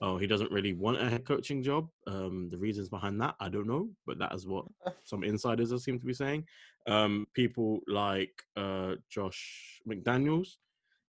[0.02, 3.50] oh he doesn't really want a head coaching job um the reasons behind that I
[3.50, 4.66] don't know but that is what
[5.04, 6.46] some insiders seem to be saying
[6.88, 10.58] um people like uh Josh McDaniels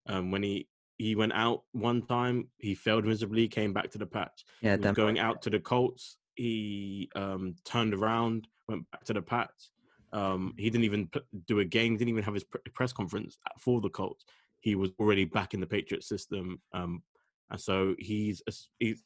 [0.08, 4.06] um, when he he went out one time, he failed miserably, came back to the
[4.06, 4.44] patch.
[4.60, 9.70] Yeah, going out to the Colts, he um, turned around, went back to the Pats.
[10.12, 11.08] Um, he didn't even
[11.46, 14.24] do a game, didn't even have his pr- press conference for the Colts.
[14.60, 17.02] He was already back in the Patriot system, um,
[17.50, 18.42] and so he's,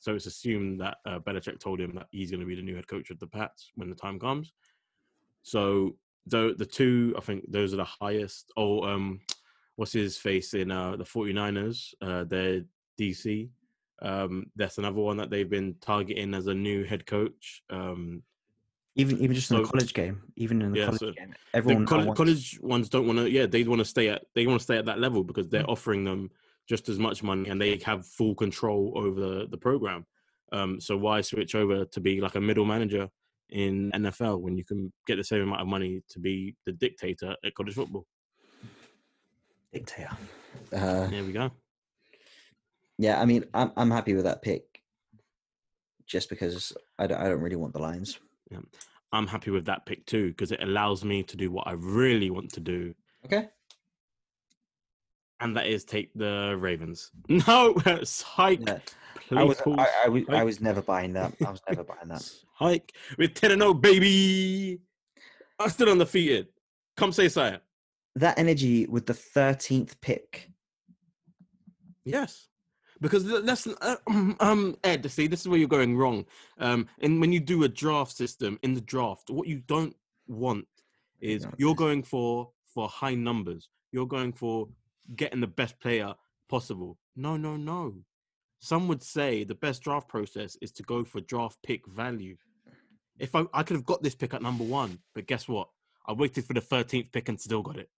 [0.00, 2.74] so it's assumed that uh, Belichick told him that he's going to be the new
[2.74, 4.52] head coach of the Pats when the time comes.
[5.42, 8.52] So the the two, I think those are the highest.
[8.56, 9.20] Oh, um,
[9.76, 12.62] what's his face in uh, the 49ers, uh, their
[13.00, 13.48] DC.
[14.00, 17.62] Um, that's another one that they've been targeting as a new head coach.
[17.70, 18.22] Um,
[18.96, 21.84] Even even just in the college game, even in the Yeah, college so game, everyone
[21.84, 23.30] now coll- wants- college ones don't want to.
[23.30, 25.62] Yeah, they want to stay at they want to stay at that level because they're
[25.64, 25.68] Mm.
[25.72, 26.30] offering them
[26.68, 30.06] just as much money and they have full control over the, the program.
[30.52, 33.08] Um, so why switch over to be like a middle manager
[33.50, 37.34] in NFL when you can get the same amount of money to be the dictator
[37.44, 38.06] at college football?
[39.72, 40.10] dictator.
[40.72, 41.50] Uh, There we go.
[42.98, 44.82] yeah, I mean, I'm I'm happy with that pick,
[46.06, 48.18] just because I don't I don't really want the Lions.
[49.14, 52.30] I'm happy with that pick too because it allows me to do what I really
[52.30, 52.94] want to do,
[53.24, 53.48] Okay.
[55.42, 57.10] And that is take the Ravens.
[57.28, 58.64] No, psych.
[58.64, 61.32] Play I was I, I was I was never buying that.
[61.44, 62.30] I was never buying that.
[62.54, 64.80] Hike with 10 and 0, baby.
[65.58, 66.48] I'm still undefeated.
[66.96, 67.58] Come say so.
[68.16, 70.50] That energy with the thirteenth pick.
[72.04, 72.48] Yes.
[73.00, 75.10] Because th- that's uh, um, um Ed.
[75.10, 76.24] See, this is where you're going wrong.
[76.58, 79.96] Um, and when you do a draft system in the draft, what you don't
[80.28, 80.66] want
[81.20, 83.68] is you're going for for high numbers.
[83.92, 84.68] You're going for
[85.16, 86.14] getting the best player
[86.48, 86.98] possible.
[87.16, 87.94] No, no, no.
[88.58, 92.36] Some would say the best draft process is to go for draft pick value.
[93.18, 95.68] If I, I could have got this pick at number one, but guess what?
[96.06, 97.88] I waited for the 13th pick and still got it.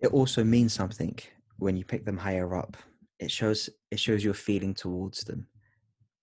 [0.00, 1.18] It also means something
[1.58, 2.76] when you pick them higher up.
[3.18, 5.48] It shows it shows your feeling towards them.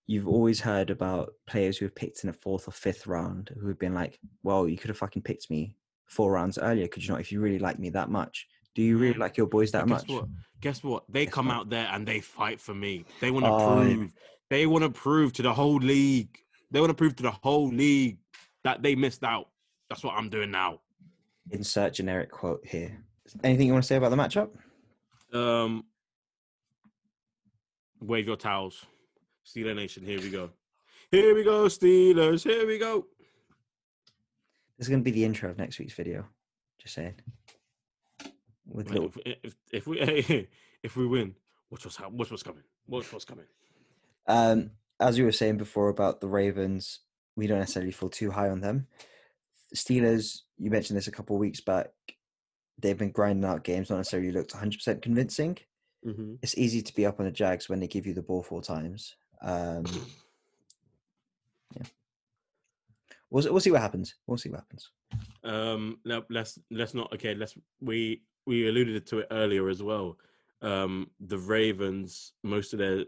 [0.06, 3.68] You've always heard about players who have picked in the fourth or fifth round who
[3.68, 7.10] have been like, "Well, you could have fucking picked me four rounds earlier, could you
[7.10, 7.20] not?
[7.20, 8.46] If you really like me that much,
[8.76, 10.28] do you really like your boys that But much?" Guess what?
[10.60, 11.04] Guess what?
[11.08, 11.56] They Guess come what?
[11.56, 13.04] out there and they fight for me.
[13.20, 14.14] They want to Oh, prove.
[14.50, 16.38] They want to prove to the whole league.
[16.70, 18.18] They want to prove to the whole league
[18.62, 19.48] that they missed out.
[19.88, 20.80] That's what I'm doing now.
[21.50, 22.96] Insert generic quote here.
[23.42, 24.50] Anything you want to say about the matchup?
[25.32, 25.84] Um,
[28.00, 28.84] wave your towels,
[29.44, 30.04] Steeler Nation.
[30.04, 30.50] Here we go.
[31.10, 32.42] Here we go, Steelers.
[32.44, 33.06] Here we go.
[34.78, 36.26] This is going to be the intro of next week's video.
[36.78, 37.14] Just saying.
[38.68, 40.00] With little, if, if, if we
[40.82, 41.34] if we win,
[41.70, 42.62] watch what's watch what's coming.
[42.86, 43.46] Watch what's coming.
[44.26, 47.00] um, as you were saying before about the Ravens,
[47.36, 48.86] we don't necessarily feel too high on them.
[49.74, 51.90] Steelers, you mentioned this a couple of weeks back.
[52.78, 55.58] They've been grinding out games, not necessarily looked 100% convincing.
[56.06, 56.34] Mm-hmm.
[56.42, 58.62] It's easy to be up on the Jags when they give you the ball four
[58.62, 59.16] times.
[59.42, 59.84] Um,
[61.74, 61.82] yeah,
[63.30, 64.14] we'll we'll see what happens.
[64.26, 64.90] We'll see what happens.
[65.42, 67.12] Um, no, let's let's not.
[67.12, 70.18] Okay, let's we we alluded to it earlier as well.
[70.62, 73.04] Um, the Ravens, most of their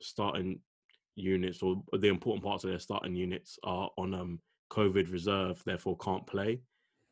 [0.00, 0.60] starting
[1.14, 5.96] units or the important parts of their starting units are on um COVID reserve, therefore
[5.98, 6.60] can't play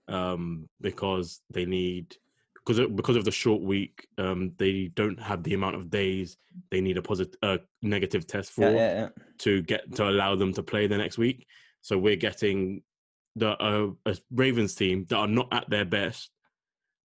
[0.09, 2.16] um because they need
[2.55, 4.07] because of, because of the short week.
[4.18, 6.37] Um, they don't have the amount of days
[6.71, 9.09] they need a positive uh, negative test for Yeah, yeah, yeah.
[9.39, 11.47] to get to allow them to play the next week.
[11.83, 12.83] So we're getting
[13.37, 16.31] the uh, a Ravens team that are not at their best,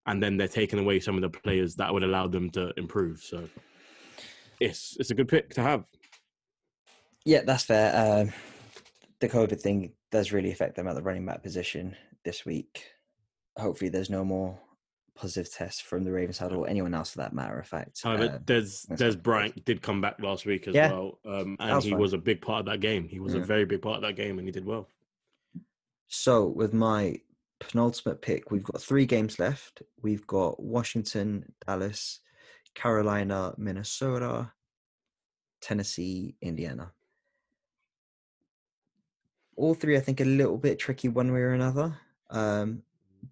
[0.07, 3.19] and then they're taking away some of the players that would allow them to improve.
[3.21, 3.47] So
[4.59, 5.85] it's it's a good pick to have.
[7.25, 8.21] Yeah, that's fair.
[8.23, 8.33] Um,
[9.19, 12.83] the COVID thing does really affect them at the running back position this week.
[13.57, 14.57] Hopefully, there's no more
[15.15, 18.01] positive tests from the Ravens side or anyone else for that matter of fact.
[18.03, 19.21] However, Uh, Dez Dez.
[19.21, 20.91] Bryant did come back last week as Yeah.
[20.91, 21.99] well, um, and was he fine.
[21.99, 23.07] was a big part of that game.
[23.07, 24.87] He was a very big part of that game, and he did well.
[26.07, 27.19] so, with my
[27.59, 28.51] penultimate pick.
[28.51, 29.81] We've got three games left.
[30.01, 32.19] We've got Washington, Dallas,
[32.73, 34.51] Carolina, Minnesota,
[35.61, 36.91] Tennessee, Indiana.
[39.55, 41.95] All three, I think, a little bit tricky one way or another.
[42.29, 42.83] Um,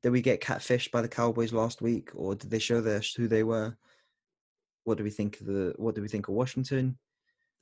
[0.02, 3.28] did we get catfished by the Cowboys last week, or did they show their who
[3.28, 3.76] they were?
[4.86, 5.74] What do we think of the?
[5.78, 6.98] What do we think of Washington?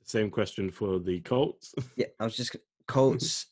[0.04, 1.74] Same question for the Colts.
[1.96, 2.56] Yeah, I was just
[2.88, 3.46] Colts.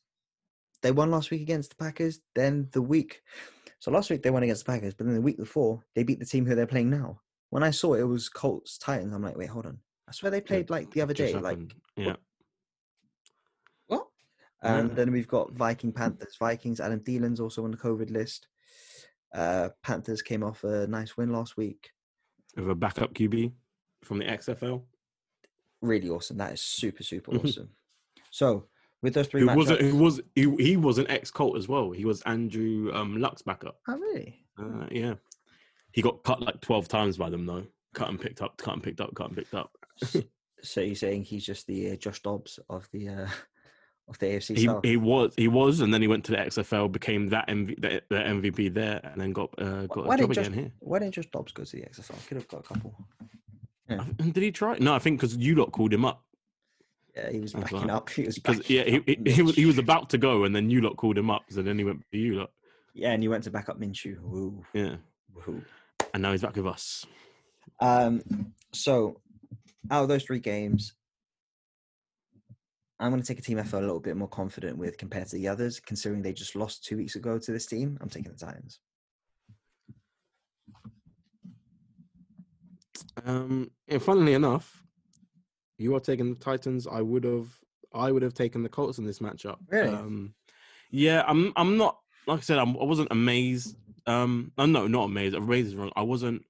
[0.83, 2.21] They won last week against the Packers.
[2.35, 3.23] Then the week,
[3.79, 6.19] so last week they won against the Packers, but then the week before they beat
[6.21, 7.21] the team who they're playing now.
[7.51, 9.79] When I saw it was Colts Titans, I'm like, wait, hold on.
[10.09, 11.35] I swear they played like the other day.
[11.35, 11.59] Like
[11.97, 12.17] yeah.
[13.87, 14.07] what?
[14.63, 14.95] And Yeah.
[14.95, 16.37] then we've got Viking Panthers.
[16.39, 16.81] Vikings.
[16.81, 18.49] Adam Thielen's also on the COVID list.
[19.35, 21.91] Uh, Panthers came off a nice win last week.
[22.57, 23.53] With a backup QB
[24.03, 24.83] from the XFL.
[25.83, 26.37] Really awesome.
[26.39, 27.45] That is super super Mhm.
[27.45, 27.71] awesome.
[28.31, 28.69] So
[29.03, 31.69] with those three Who was matchups, who was he, he was an ex Colt as
[31.69, 31.91] well.
[31.91, 33.79] He was Andrew um, Luck's backup.
[33.89, 34.45] oh really?
[34.59, 35.15] Uh, yeah.
[35.93, 37.65] He got cut like twelve times by them though.
[37.95, 39.73] Cut and picked up, cut and picked up, cut and picked up.
[40.63, 43.27] So you're saying he's just the uh, Josh Dobbs of the uh,
[44.09, 44.85] of the AFC He South?
[44.85, 48.03] he was he was, and then he went to the XFL, became that MV, the,
[48.11, 50.73] the MVP there, and then got uh, got Why a job Josh, again here.
[50.81, 52.27] why didn't Josh Dobbs go to the XFL?
[52.29, 52.95] Could have got a couple.
[53.89, 54.77] Th- Did he try?
[54.79, 56.25] No, I think because you lot called him up.
[57.17, 57.97] Yeah, he was That's backing right.
[57.97, 58.11] up.
[58.15, 60.71] He was Because yeah, he, he, he was he was about to go, and then
[60.71, 62.51] you lot called him up, so then he went to you lot.
[62.95, 64.21] Yeah, and you went to back up Minshew.
[64.21, 64.97] Woo, Yeah,
[65.47, 65.63] woo.
[66.15, 67.07] and now he's back with us.
[67.81, 68.23] Um,
[68.73, 69.21] so
[69.91, 70.95] out of those three games,
[72.99, 75.29] I'm going to take a team I feel a little bit more confident with compared
[75.29, 77.97] to the others, considering they just lost two weeks ago to this team.
[78.01, 78.81] I'm taking the Titans.
[83.25, 84.85] Um, and funnily enough,
[85.81, 86.87] you are taking the Titans.
[86.87, 87.49] I would have,
[87.95, 89.57] I would have taken the Colts in this matchup.
[89.69, 89.89] Really?
[89.89, 90.35] Um,
[90.91, 91.53] yeah, I'm.
[91.57, 91.97] I'm not.
[92.27, 93.77] Like I said, I'm, I wasn't amazed.
[94.07, 95.35] Um, no, no, not amazed.
[95.35, 95.91] Amazed is wrong.
[95.97, 96.43] I wasn't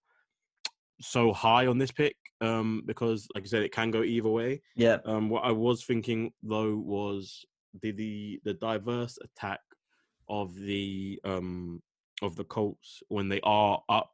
[1.00, 2.16] so high on this pick.
[2.40, 4.62] Um, because like I said, it can go either way.
[4.74, 7.44] Yeah, Um, what I was thinking though was
[7.82, 9.60] the the the diverse attack
[10.28, 11.82] of the um
[12.22, 14.10] of the Colts when they are up,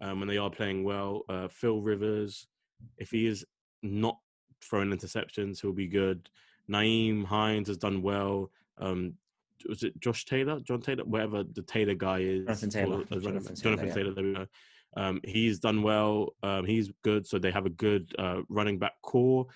[0.00, 1.22] um, when they are playing well.
[1.28, 2.46] Uh, Phil Rivers,
[2.98, 3.44] if he is
[3.82, 4.18] not
[4.62, 6.28] throwing interceptions, he'll be good.
[6.70, 8.50] Nyheim Hines has done well.
[8.78, 9.14] Um,
[9.68, 12.44] was it Josh Taylor, John Taylor, whatever the Taylor guy is?
[12.46, 13.00] Jonathan Taylor.
[13.00, 14.14] or- Jonathan Jonathan, Taylor, Jonathan yeah.
[14.14, 14.46] There we go.
[14.96, 16.34] Um, he's done well.
[16.42, 17.26] Um, he's good.
[17.26, 19.46] So they have a good uh, running back core.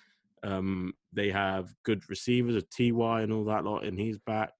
[0.42, 4.52] Um, they have good receivers, a Ty and all that lot, and he's back.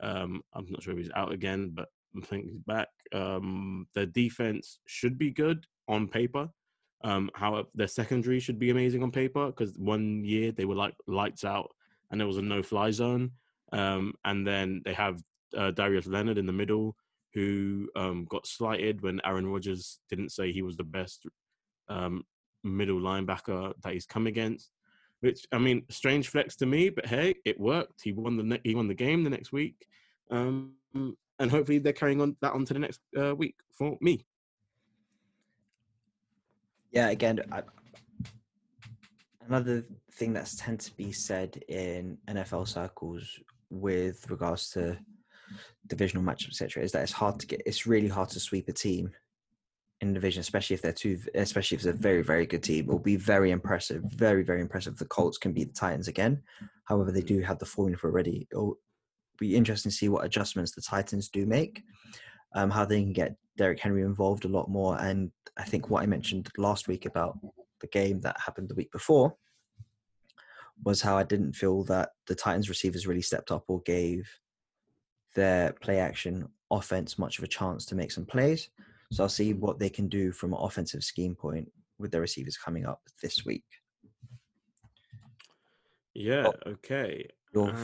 [0.00, 2.88] Um, I'm not sure if he's out again, but I think he's back.
[3.14, 6.48] Um, their defense should be good on paper.
[7.04, 10.94] Um, however, their secondary should be amazing on paper because one year they were like
[11.06, 11.72] lights out
[12.10, 13.32] and there was a no-fly zone.
[13.72, 15.22] Um, and then they have
[15.56, 16.96] uh, Darius Leonard in the middle,
[17.34, 21.26] who um, got slighted when Aaron Rodgers didn't say he was the best
[21.88, 22.24] um,
[22.62, 24.70] middle linebacker that he's come against.
[25.20, 28.00] Which I mean, strange flex to me, but hey, it worked.
[28.02, 29.86] He won the ne- he won the game the next week,
[30.32, 34.26] um, and hopefully they're carrying on that on to the next uh, week for me.
[36.92, 37.08] Yeah.
[37.08, 37.62] Again, I,
[39.46, 43.38] another thing that's tend to be said in NFL circles
[43.70, 44.98] with regards to
[45.86, 47.62] divisional matchups, etc., is that it's hard to get.
[47.66, 49.10] It's really hard to sweep a team
[50.00, 52.84] in division, especially if they're two, especially if it's a very, very good team.
[52.84, 54.96] It will be very impressive, very, very impressive.
[54.96, 56.42] The Colts can beat the Titans again.
[56.84, 58.46] However, they do have the formula already.
[58.50, 58.78] It'll
[59.38, 61.84] be interesting to see what adjustments the Titans do make,
[62.54, 64.98] um, how they can get Derrick Henry involved a lot more.
[65.00, 67.38] And I think what I mentioned last week about
[67.80, 69.36] the game that happened the week before
[70.84, 74.28] was how I didn't feel that the Titans receivers really stepped up or gave
[75.34, 78.70] their play action offense much of a chance to make some plays.
[79.12, 82.56] So I'll see what they can do from an offensive scheme point with their receivers
[82.56, 83.64] coming up this week.
[86.14, 86.48] Yeah.
[86.66, 87.28] Okay.
[87.54, 87.74] Your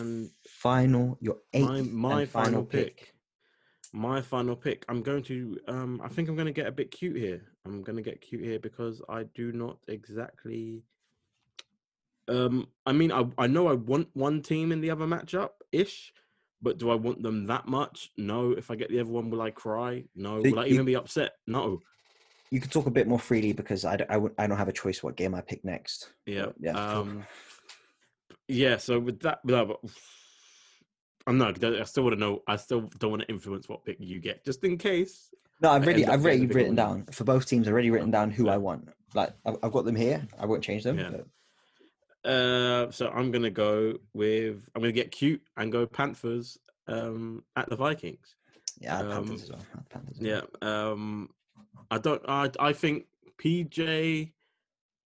[0.49, 3.15] final, your eighth, my my and final pick.
[3.93, 4.85] My final pick.
[4.89, 5.59] I'm going to.
[5.67, 7.41] Um, I think I'm going to get a bit cute here.
[7.65, 10.83] I'm going to get cute here because I do not exactly.
[12.29, 16.13] Um, I mean, I I know I want one team in the other matchup ish,
[16.61, 18.11] but do I want them that much?
[18.19, 18.53] No.
[18.53, 20.05] If I get the other one, will I cry?
[20.15, 20.41] No.
[20.41, 21.33] Will I even be upset?
[21.47, 21.81] No.
[22.51, 25.35] You can talk a bit more freely because I don't have a choice what game
[25.35, 26.13] I pick next.
[26.27, 26.47] Yeah.
[26.59, 26.73] Yeah.
[26.73, 27.25] Um,
[28.49, 28.79] yeah.
[28.79, 29.69] So with that, with that,
[31.29, 31.63] I'm not.
[31.63, 32.43] I still want to know.
[32.49, 35.29] I still don't want to influence what pick you get, just in case.
[35.61, 37.67] No, I've already I've the big written down for both teams.
[37.69, 38.55] I've already written down who Yeah.
[38.55, 38.89] I want.
[39.15, 40.27] Like I've, I've got them here.
[40.39, 40.99] I won't change them.
[40.99, 41.11] Yeah.
[41.11, 41.27] but-
[42.31, 44.57] Uh, so I'm gonna go with.
[44.75, 46.57] I'm gonna get cute and go Panthers
[46.87, 48.35] um, at the Vikings.
[48.81, 49.67] Yeah, Um, Panthers as well.
[49.91, 50.43] Panthers as well.
[50.63, 50.91] Yeah.
[50.91, 51.29] Um,
[51.91, 52.23] I don't.
[52.27, 53.07] I I think
[53.39, 54.33] PJ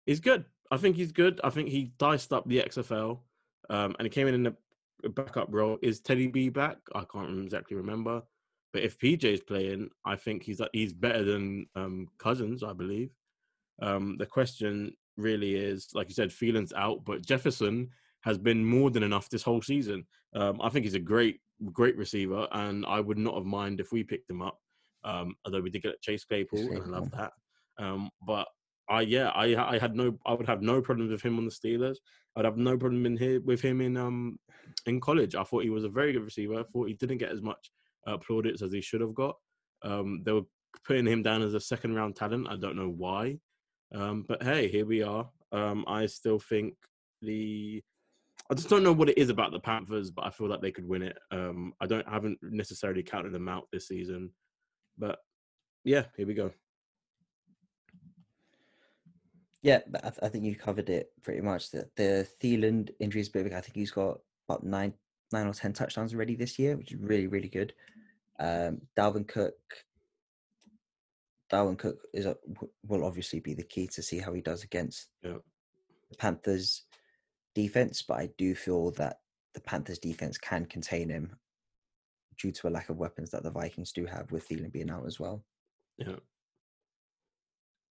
[0.07, 0.45] is good.
[0.71, 1.41] I think he's good.
[1.45, 3.19] I think he diced up the XFL,
[3.69, 4.55] um, and he came in in a
[5.09, 5.79] backup role.
[5.83, 6.77] Is Teddy B back?
[6.95, 8.23] I can't exactly remember.
[8.73, 12.63] But if PJ is playing, I think he's he's better than um, Cousins.
[12.63, 13.11] I believe.
[13.81, 17.91] Um, the question really is, like you said, Thielen's out, but Jefferson
[18.23, 20.07] has been more than enough this whole season.
[20.35, 21.41] Um, I think he's a great,
[21.73, 24.59] great receiver, and I would not have mind if we picked him up.
[25.05, 27.33] Um, although we did get Chase Claypool, and I love that.
[27.79, 28.47] Um, but
[28.89, 31.51] I, yeah, I, I had no, I would have no problem with him on the
[31.51, 31.97] Steelers.
[32.37, 34.39] I'd have no problem in here with him in um
[34.87, 35.35] in college.
[35.35, 36.61] I thought he was a very good receiver.
[36.61, 37.71] I thought he didn't get as much
[38.07, 39.37] uh, plaudits as he should have got.
[39.85, 40.47] Um, they were
[40.87, 42.49] putting him down as a second round talent.
[42.49, 43.39] I don't know why.
[43.95, 45.29] Um, but hey, here we are.
[45.53, 46.75] Um, I still think
[47.21, 47.83] the
[48.51, 50.73] I just don't know what it is about the Panthers, but I feel like they
[50.73, 51.17] could win it.
[51.31, 54.31] Um, I don't I haven't necessarily counted them out this season,
[54.99, 55.19] but
[55.85, 56.51] yeah, here we go.
[59.63, 61.71] Yeah, I, th- I think you covered it pretty much.
[61.71, 63.53] The the Thielen injury is big.
[63.53, 64.93] I think he's got about nine
[65.33, 67.73] nine or ten touchdowns already this year, which is really really good.
[68.41, 69.55] Um, Dalvin Cook.
[71.53, 72.37] Dalvin Cook is a,
[72.87, 75.37] will obviously be the key to see how he does against Yeah.
[76.11, 76.85] the Panthers
[77.55, 79.21] defense, but I do feel that
[79.53, 81.37] the Panthers defense can contain him
[82.39, 85.07] due to a lack of weapons that the Vikings do have with Thielen being out
[85.07, 85.45] as well.
[85.99, 86.17] Yeah.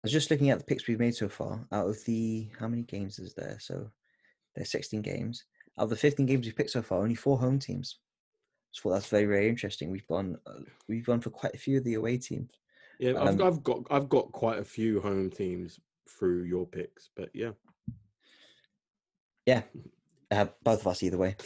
[0.06, 1.66] Was just looking at the picks we've made so far.
[1.72, 3.58] Out of the how many games is there?
[3.60, 3.90] So
[4.54, 5.44] there's 16 games.
[5.78, 7.98] Out of the 15 games we've picked so far, only four home teams.
[8.72, 9.90] Just thought that's very very interesting.
[9.90, 12.50] We've gone uh, we've gone for quite a few of the away teams.
[12.98, 17.10] Yeah, I've, Um, I've got I've got quite a few home teams through your picks,
[17.16, 17.52] but yeah,
[19.44, 19.62] Yeah,
[20.30, 21.36] uh, both of us either way.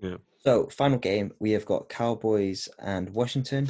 [0.00, 0.16] Yeah.
[0.38, 3.68] So final game we have got Cowboys and Washington,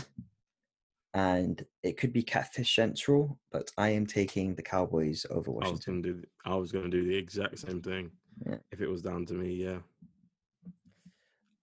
[1.15, 5.63] and it could be Catfish Central, but I am taking the Cowboys over I was
[5.65, 6.03] Washington.
[6.03, 8.11] do I was gonna do the exact same thing
[8.47, 8.59] Yeah.
[8.71, 9.55] if it was down to me.
[9.55, 9.79] Yeah,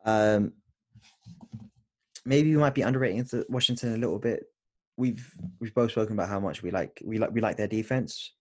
[0.04, 0.54] Um,
[2.26, 4.46] maybe we might be underrating Washington a little bit.
[4.98, 5.30] We've
[5.60, 8.34] we've both spoken about how much we like we like we like their defense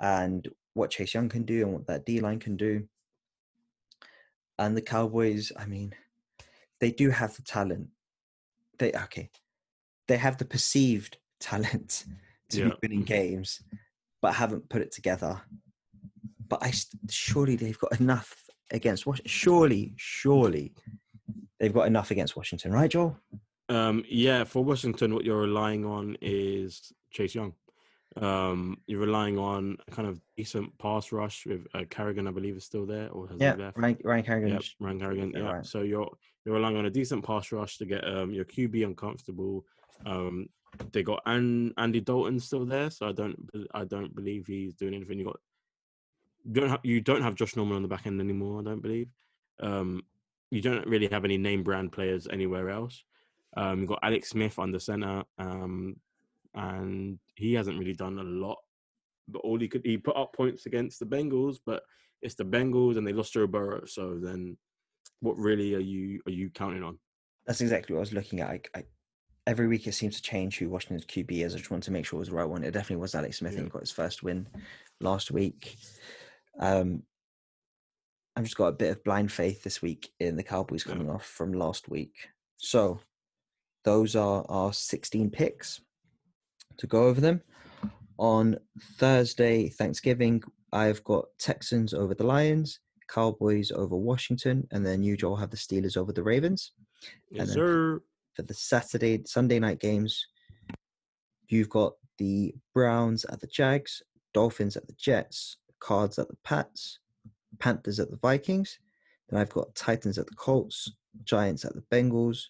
[0.00, 2.86] and what Chase Young can do and what that D line can do.
[4.58, 5.94] And the Cowboys, I mean,
[6.80, 7.88] they do have the talent.
[8.78, 9.30] They okay,
[10.08, 12.04] they have the perceived talent
[12.50, 12.68] to Yeah.
[12.70, 13.62] be winning games,
[14.22, 15.42] but haven't put it together.
[16.48, 16.72] But I
[17.08, 19.30] surely they've got enough against Washington.
[19.30, 20.74] Surely, surely
[21.58, 23.18] they've got enough against Washington, right, Joel?
[23.70, 24.44] um, yeah.
[24.44, 27.54] For Washington, what you're relying on is Chase Young.
[28.16, 32.56] Um, you're relying on a kind of decent pass rush with uh, Kerrigan, I believe,
[32.56, 33.76] is still there or has Yeah, left?
[33.78, 34.48] Ryan, Ryan Kerrigan.
[34.50, 35.30] Yep, Ryan Kerrigan.
[35.34, 35.50] Yeah, Yeah.
[35.52, 35.66] right.
[35.66, 36.08] So you're
[36.44, 39.64] you're relying on a decent pass rush to get um, your QB uncomfortable.
[40.06, 40.48] Um,
[40.92, 43.36] they got An- Andy Dalton still there, so I don't
[43.74, 45.18] I don't believe he's doing anything.
[45.18, 45.40] You got
[46.44, 48.60] you don't have you don't have Josh Norman on the back end anymore.
[48.60, 49.08] I don't believe.
[49.60, 50.02] Um,
[50.50, 53.02] you don't really have any name brand players anywhere else.
[53.56, 55.96] Um, you got Alex Smith under center, um,
[56.54, 58.58] and he hasn't really done a lot.
[59.28, 61.82] But all he could he put up points against the Bengals, but
[62.20, 63.84] it's the Bengals and they lost Joe Burrow.
[63.86, 64.56] So then,
[65.20, 66.98] what really are you are you counting on?
[67.46, 68.50] That's exactly what I was looking at.
[68.50, 68.84] I, I,
[69.46, 71.54] every week it seems to change who Washington's QB is.
[71.54, 72.64] I just want to make sure it was the right one.
[72.64, 74.46] It definitely was Alex Smith, and he got his first win
[75.00, 75.76] last week.
[76.58, 77.02] Um,
[78.36, 80.92] I've just got a bit of blind faith this week in the Cowboys Yeah.
[80.94, 82.14] coming off from last week.
[82.56, 83.00] So
[83.84, 85.80] those are our 16 picks
[86.78, 87.42] to go over them.
[88.18, 88.56] On
[88.96, 90.42] Thursday, Thanksgiving,
[90.72, 95.56] I've got Texans over the Lions, Cowboys over Washington, and then you, Joel, have the
[95.56, 96.72] Steelers over the Ravens.
[97.30, 98.02] Yes, then- sir.
[98.34, 100.26] For the Saturday, Sunday night games,
[101.48, 106.98] you've got the Browns at the Jags, Dolphins at the Jets, Cards at the Pats,
[107.60, 108.78] Panthers at the Vikings.
[109.28, 112.46] Then I've got Titans at the Colts, Giants at the Bengals,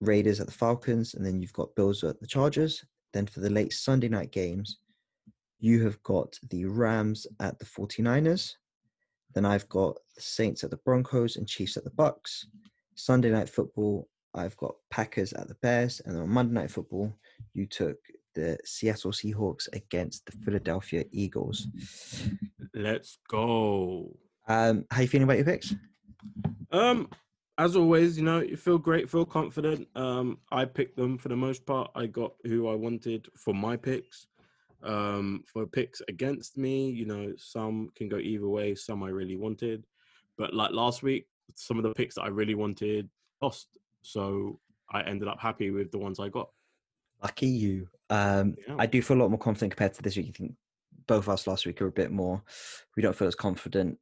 [0.00, 2.84] Raiders at the Falcons, and then you've got Bills at the Chargers.
[3.12, 4.78] Then for the late Sunday night games,
[5.58, 8.52] you have got the Rams at the 49ers.
[9.34, 12.44] Then I've got the Saints at the Broncos and Chiefs at the Bucs.
[12.94, 17.12] Sunday night football, I've got Packers at the Bears, and on Monday night football,
[17.54, 17.96] you took
[18.34, 21.68] the Seattle Seahawks against the Philadelphia Eagles.
[22.74, 24.16] Let's go.
[24.46, 25.74] Um, how you feeling about your picks?
[26.70, 27.08] Um,
[27.58, 29.88] as always, you know, you feel great, feel confident.
[29.94, 31.90] Um, I picked them for the most part.
[31.94, 34.26] I got who I wanted for my picks.
[34.82, 38.74] Um, for picks against me, you know, some can go either way.
[38.74, 39.84] Some I really wanted,
[40.36, 43.08] but like last week, some of the picks that I really wanted
[43.40, 43.68] lost.
[44.06, 46.50] So I ended up happy with the ones I got.
[47.22, 47.88] Lucky you.
[48.08, 48.76] Um, Yeah.
[48.78, 50.28] I do feel a lot more confident compared to this week.
[50.28, 50.54] I think
[51.08, 52.40] both of us last week are a bit more.
[52.94, 53.98] We don't feel as confident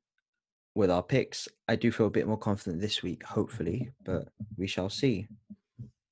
[0.75, 1.49] with our picks.
[1.69, 4.29] I do feel a bit more confident this week, hopefully, but
[4.59, 5.27] we shall see.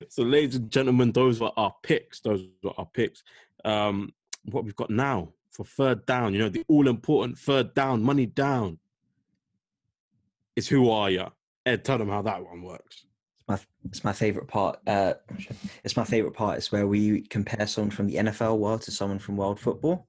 [0.08, 2.20] So, ladies and gentlemen, those were our picks.
[2.20, 3.22] Those were our picks.
[3.64, 4.14] Um,
[4.50, 8.26] what we've got now for third down, you know, the all important third down, money
[8.26, 8.78] down.
[10.56, 11.26] Is who are you?
[11.66, 13.04] Ed, tell them how that one works.
[13.48, 14.78] My it's my favorite part.
[14.86, 15.14] Uh,
[15.84, 16.58] it's my favorite part.
[16.58, 20.06] It's where we compare someone from the NFL world to someone from world football.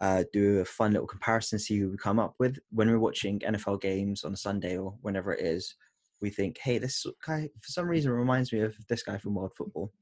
[0.00, 3.38] Uh, do a fun little comparison, see who we come up with when we're watching
[3.40, 5.76] NFL games on a Sunday or whenever it is.
[6.20, 9.52] We think, hey, this guy for some reason reminds me of this guy from world
[9.56, 9.92] football.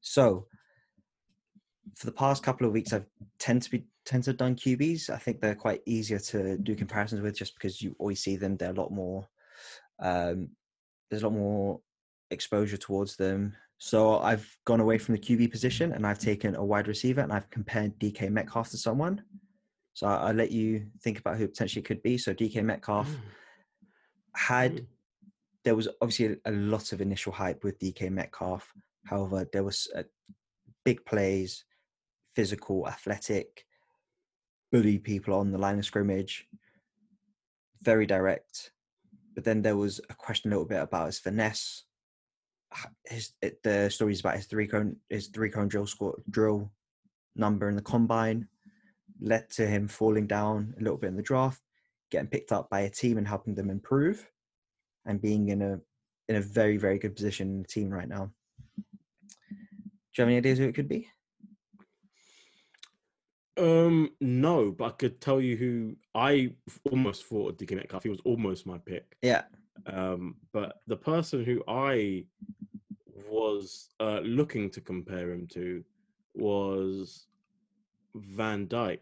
[0.00, 0.46] So,
[1.96, 3.06] for the past couple of weeks, I've
[3.38, 5.10] tend to be tend to have done QBs.
[5.10, 8.56] I think they're quite easier to do comparisons with, just because you always see them.
[8.56, 9.28] They're a lot more.
[10.00, 10.50] Um,
[11.10, 11.80] there's a lot more
[12.32, 13.54] exposure towards them.
[13.78, 17.32] So I've gone away from the QB position and I've taken a wide receiver and
[17.32, 19.22] I've compared DK Metcalf to someone.
[19.94, 22.16] So I- I'll let you think about who potentially could be.
[22.18, 23.08] So DK Metcalf
[24.34, 24.86] had Mm.
[25.64, 28.72] there was obviously a, a lot of initial hype with DK Metcalf.
[29.04, 30.02] However, there was uh,
[30.84, 31.64] big plays,
[32.34, 33.64] physical, athletic,
[34.70, 36.48] bully people on the line of scrimmage,
[37.82, 38.72] very direct.
[39.34, 41.84] But then there was a question a little bit about his finesse.
[43.06, 46.70] His it, the stories about his three cone his three cone drill score drill
[47.36, 48.48] number in the combine
[49.20, 51.60] led to him falling down a little bit in the draft,
[52.10, 54.28] getting picked up by a team and helping them improve,
[55.06, 55.80] and being in a
[56.28, 58.30] in a very very good position in the team right now.
[60.14, 61.08] Do you have any ideas who it could be?
[63.56, 66.52] Um, no, but I could tell you who I
[66.90, 68.02] almost thought of DK Metcalf.
[68.02, 69.16] He was almost my pick.
[69.22, 69.42] Yeah,
[69.86, 72.24] Um, but the person who I
[73.28, 75.84] was uh, looking to compare him to
[76.34, 77.26] was
[78.14, 79.00] Van Dijk.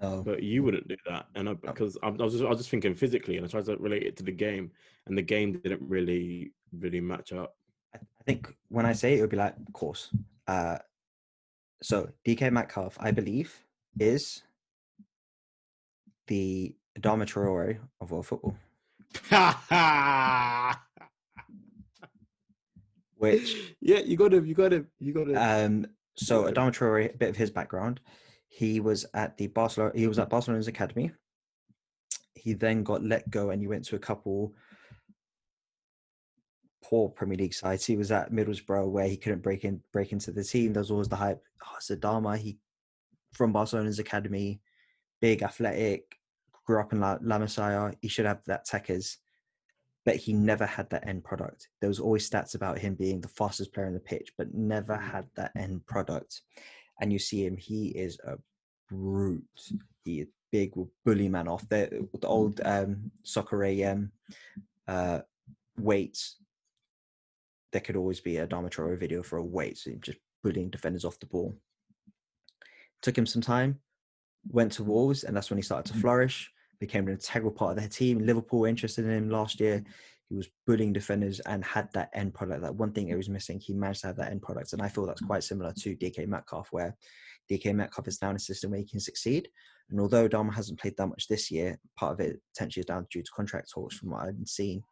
[0.00, 0.22] no.
[0.22, 2.70] But you wouldn't do that, and I, because I, I was just, I was just
[2.70, 4.70] thinking physically, and I tried to relate it to the game,
[5.06, 7.56] and the game didn't really really match up.
[7.94, 10.14] I I think when I say it, it would be like, of course.
[10.46, 10.78] Uh,
[11.82, 13.58] so DK Metcalf, I believe,
[13.98, 14.42] is
[16.26, 18.54] the Adama Traore of world football,
[23.16, 25.36] which yeah, you got him, you got him, you got him.
[25.36, 25.86] Um,
[26.16, 28.00] so Adama Traore, a bit of his background.
[28.48, 29.92] He was at the Barcelona.
[29.94, 31.12] He was at Barcelona's academy.
[32.34, 34.54] He then got let go, and he went to a couple
[36.82, 37.84] poor Premier League sides.
[37.84, 40.72] He was at Middlesbrough, where he couldn't break in, break into the team.
[40.72, 41.42] There was always the hype.
[41.64, 42.36] Oh, Adama.
[42.36, 42.58] He
[43.32, 44.60] from Barcelona's academy,
[45.20, 46.16] big, athletic,
[46.70, 47.92] grew up in La, La Masia.
[48.00, 49.16] He should have that techers
[50.06, 51.68] but he never had that end product.
[51.80, 54.94] There was always stats about him being the fastest player on the pitch, but never
[54.96, 55.10] Mm.
[55.10, 56.40] had that end product.
[57.00, 58.38] And you see him; he is a
[58.88, 59.60] brute.
[60.04, 61.68] He is big, will bully man off.
[61.68, 64.12] The, the old um, soccer AM
[64.88, 65.20] uh,
[65.76, 66.36] weights.
[67.72, 71.04] There could always be a Adama Traore video for a weight, so just bullying defenders
[71.04, 71.54] off the ball.
[73.02, 73.80] Took him some time,
[74.48, 76.50] went to Wolves, and that's when he started to flourish
[76.80, 78.18] became an integral part of their team.
[78.18, 79.84] Liverpool were interested in him last year.
[80.28, 82.62] He was bullying defenders and had that end product.
[82.62, 84.72] That one thing it was missing, he managed to have that end product.
[84.72, 85.26] And I feel that's mm.
[85.26, 86.96] quite similar to DK Metcalf, where
[87.50, 89.48] DK Metcalf is now in a system where he can succeed.
[89.90, 93.06] And although Adama hasn't played that much this year, part of it potentially is down
[93.10, 94.82] due to contract talks from what I've seen,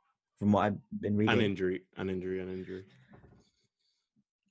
[0.41, 1.39] from what I've been reading.
[1.39, 2.85] an injury, an injury, an injury.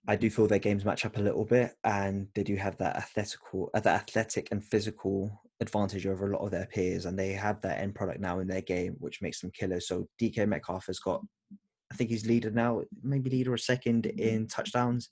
[0.08, 2.96] I do feel their games match up a little bit, and they do have that
[2.96, 7.34] athletical, uh, that athletic and physical advantage over a lot of their peers, and they
[7.34, 9.88] have that end product now in their game, which makes them killers.
[9.88, 11.22] So DK Metcalf has got,
[11.92, 15.10] I think he's leader now, maybe leader or second in touchdowns,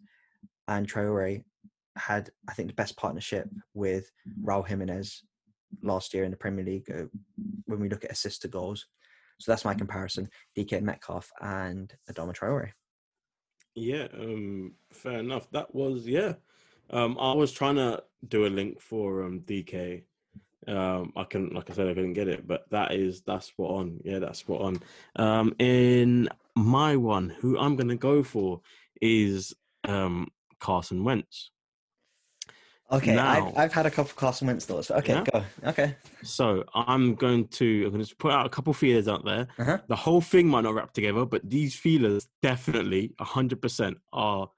[0.69, 1.43] and Traore
[1.97, 4.09] had, I think, the best partnership with
[4.43, 5.23] Raul Jimenez
[5.83, 7.05] last year in the Premier League uh,
[7.65, 8.85] when we look at assist to goals.
[9.41, 12.71] So that's my comparison: DK Metcalf and Adama Traore.
[13.75, 15.49] Yeah, um, fair enough.
[15.51, 16.33] That was yeah.
[16.89, 20.03] Um, I was trying to do a link for um DK.
[20.67, 23.69] Um, I couldn't, like I said, I couldn't get it, but that is that's spot
[23.71, 23.99] on.
[24.03, 24.79] Yeah, that's spot on.
[25.15, 28.61] Um, in my one, who I'm gonna go for
[29.01, 29.53] is
[29.83, 30.29] um
[30.59, 31.51] Carson Wentz.
[32.91, 34.91] Okay, Now- I've, I've had a couple of Carson Wentz thoughts.
[34.91, 35.23] Okay, Yeah?
[35.23, 35.43] go.
[35.69, 35.95] Okay.
[36.23, 39.47] So I'm going to I'm going to put out a couple feelers out there.
[39.57, 39.79] Uh-huh.
[39.87, 44.49] The whole thing might not wrap together, but these feelers definitely 100% are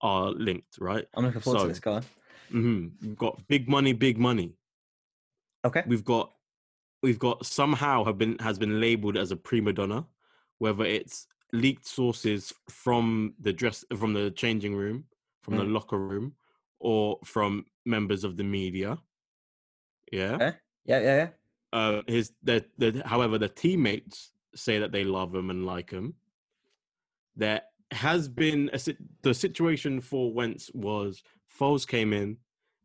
[0.00, 1.06] are linked, right?
[1.14, 1.78] I'm looking forward So- to this.
[1.80, 2.04] Go on.
[2.50, 4.54] hmm We've got big money, big money.
[5.64, 5.82] Okay.
[5.86, 6.32] We've got
[7.02, 10.06] we've got somehow have been has been labeled as a prima donna,
[10.58, 15.04] whether it's leaked sources from the dress from the changing room,
[15.42, 15.72] from the Mm.
[15.72, 16.34] locker room,
[16.80, 18.98] or from members of the media.
[20.12, 20.32] Yeah.
[20.32, 20.52] Okay.
[20.84, 21.28] Yeah, yeah, yeah.
[21.72, 26.14] Uh, his the, the however the teammates say that they love him and like him.
[27.36, 28.80] There has been a
[29.22, 31.22] the situation for Wentz was
[31.58, 32.36] Foles came in,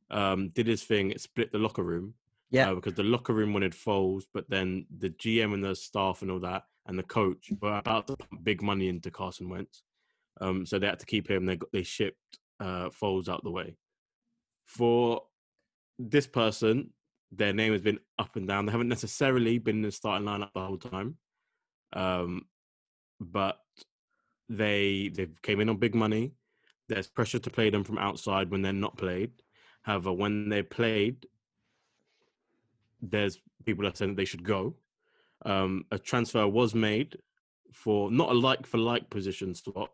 [0.09, 2.13] um, did his thing, split the locker room.
[2.51, 2.71] Yeah.
[2.71, 6.31] uh, because the locker room wanted Foles, but then the GM and the staff and
[6.31, 9.83] all that and the coach were about to pump big money into Carson Wentz,
[10.41, 11.45] um, so they had to keep him.
[11.45, 12.89] They got they shipped uh,
[13.29, 13.75] out the way.
[14.65, 15.23] For
[15.97, 16.91] this person,
[17.31, 18.65] their name has been up and down.
[18.65, 21.17] They haven't necessarily been in the starting lineup the whole time,
[21.93, 22.45] um,
[23.19, 23.59] but
[24.47, 26.31] they they came in on big money.
[26.87, 29.31] There's pressure to play them from outside when they're not played.
[29.83, 31.27] However, when they're played,
[33.01, 34.75] there's people that saying they should go.
[35.45, 37.17] Um, a transfer was made
[37.71, 39.93] for not a like for like position swap,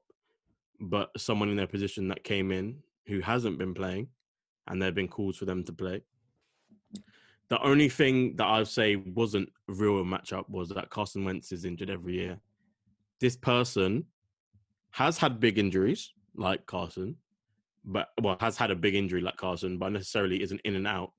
[0.79, 2.77] but someone in their position that came in
[3.07, 4.07] who hasn't been playing,
[4.67, 6.01] and there have been calls for them to play.
[7.49, 11.65] The only thing that I'd say wasn't a real matchup was that Carson Wentz is
[11.65, 12.39] injured every year.
[13.19, 14.05] This person
[14.91, 17.17] has had big injuries like Carson,
[17.83, 21.11] but well, has had a big injury like Carson, but necessarily isn't in and out.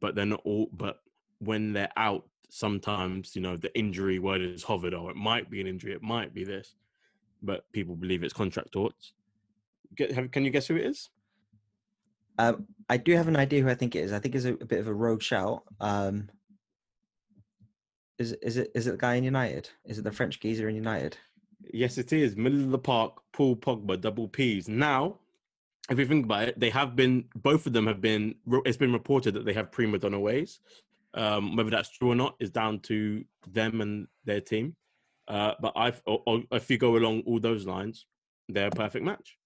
[0.00, 0.68] But they're not all.
[0.72, 1.00] But
[1.40, 4.94] when they're out, sometimes you know the injury word is hovered.
[4.94, 5.92] or it might be an injury.
[5.92, 6.74] It might be this,
[7.42, 9.12] but people believe it's contract thoughts.
[9.96, 11.10] Get, have, can you guess who it is?
[12.38, 14.12] Um, I do have an idea who I think it is.
[14.12, 15.62] I think it's a, a bit of a rogue shout.
[15.80, 16.28] Um,
[18.18, 19.68] is is it is it the guy in United?
[19.84, 21.16] Is it the French geezer in United?
[21.72, 22.36] Yes, it is.
[22.36, 24.68] Middle of the park, Paul Pogba, double P's.
[24.68, 25.18] Now,
[25.90, 28.34] if you think about it, they have been, both of them have been,
[28.64, 30.60] it's been reported that they have prima donna ways.
[31.14, 34.76] Um, whether that's true or not is down to them and their team.
[35.28, 35.74] Uh, but
[36.06, 38.06] or if you go along all those lines,
[38.48, 39.36] they're a perfect match.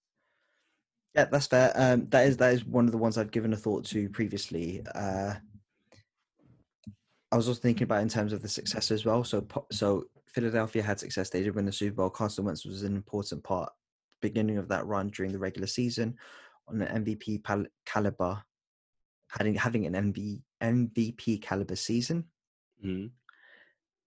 [1.14, 1.72] Yeah, that's fair.
[1.74, 4.82] Um, that is that is one of the ones I've given a thought to previously.
[4.94, 5.34] Uh,
[7.32, 9.22] I was also thinking about in terms of the success as well.
[9.24, 12.10] So, so Philadelphia had success; they did win the Super Bowl.
[12.10, 13.72] Carson Wentz was an important part,
[14.20, 16.16] beginning of that run during the regular season,
[16.68, 18.42] on an MVP pal- caliber,
[19.30, 22.24] having having an MV, MVP caliber season.
[22.84, 23.10] Mhm.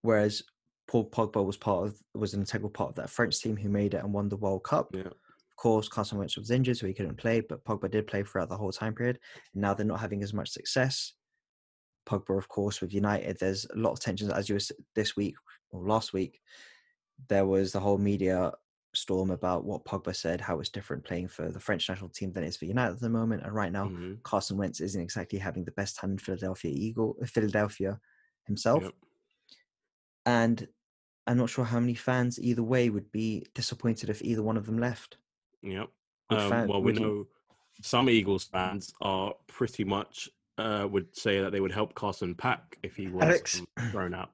[0.00, 0.42] Whereas
[0.86, 3.94] Paul Pogba was part of was an integral part of that French team who made
[3.94, 4.90] it and won the World Cup.
[4.94, 5.02] Yeah.
[5.02, 8.48] Of course, Carson Wentz was injured, so he couldn't play, but Pogba did play throughout
[8.48, 9.18] the whole time period.
[9.54, 11.14] Now they're not having as much success.
[12.06, 14.30] Pogba, of course, with United, there's a lot of tensions.
[14.30, 14.60] As you were
[14.94, 15.36] this week
[15.70, 16.40] or last week,
[17.28, 18.52] there was the whole media
[18.94, 22.44] storm about what Pogba said, how it's different playing for the French national team than
[22.44, 23.42] it is for United at the moment.
[23.42, 24.22] And right now, Mhm.
[24.22, 28.00] Carson Wentz isn't exactly having the best time in Philadelphia Eagle, Philadelphia
[28.44, 28.82] himself.
[28.82, 28.94] Yep.
[30.26, 30.68] And
[31.26, 34.66] I'm not sure how many fans either way would be disappointed if either one of
[34.66, 35.16] them left.
[35.62, 35.88] Yep.
[36.30, 37.26] Um, fan- well, we you- know
[37.82, 40.28] some Eagles fans are pretty much
[40.58, 43.60] uh, would say that they would help Carson Pack if he was Alex.
[43.78, 44.30] um, thrown out.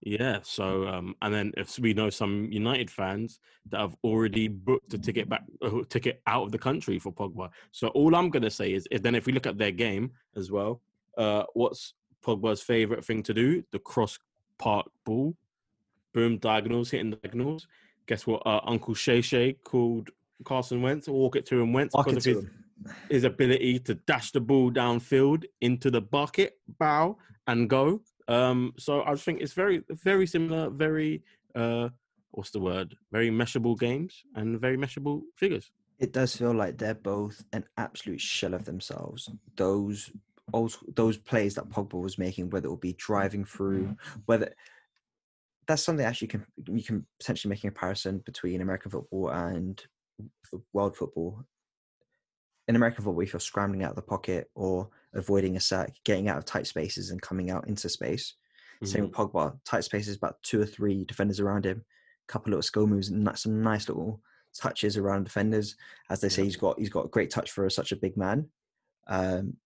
[0.00, 0.40] Yeah.
[0.42, 3.38] So, um, and then if we know some United fans
[3.70, 7.50] that have already booked a ticket back, a ticket out of the country for Pogba.
[7.70, 10.50] So all I'm gonna say is, is then if we look at their game as
[10.50, 10.80] well,
[11.16, 11.94] uh, what's
[12.24, 13.62] Pogba's favorite thing to do?
[13.70, 14.18] The cross
[14.58, 15.36] park ball,
[16.12, 17.66] boom diagonals, hitting diagonals.
[18.06, 18.42] Guess what?
[18.46, 20.10] Uh, Uncle Shay Shay called
[20.44, 22.44] Carson Wentz, walk it to him Wentz Mark because of his,
[23.08, 27.16] his ability to dash the ball downfield into the bucket, bow
[27.46, 28.02] and go.
[28.28, 31.22] Um, so I think it's very, very similar, very
[31.54, 31.88] uh,
[32.32, 32.96] what's the word?
[33.10, 35.70] Very meshable games and very meshable figures.
[35.98, 39.30] It does feel like they're both an absolute shell of themselves.
[39.56, 40.10] Those
[40.52, 44.52] old, those plays that Pogba was making, whether it would be driving through, whether
[45.72, 49.82] that's something actually can you can potentially make a comparison between American football and
[50.74, 51.42] world football.
[52.68, 56.28] In American football, if you're scrambling out of the pocket or avoiding a sack, getting
[56.28, 58.34] out of tight spaces and coming out into space.
[58.84, 61.84] Same with Pogba, tight spaces, about two or three defenders around him,
[62.28, 64.20] a couple of little skill moves, and that's some nice little
[64.58, 65.76] touches around defenders.
[66.10, 68.48] As they say, he's got he's got a great touch for such a big man.
[69.06, 69.56] Um,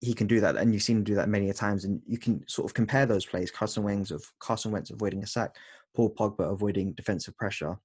[0.00, 1.84] he can do that, and you've seen him do that many a times.
[1.84, 5.26] And you can sort of compare those plays: Carson Wentz of Carson Wentz avoiding a
[5.26, 5.56] sack,
[5.94, 7.78] Paul Pogba avoiding defensive pressure.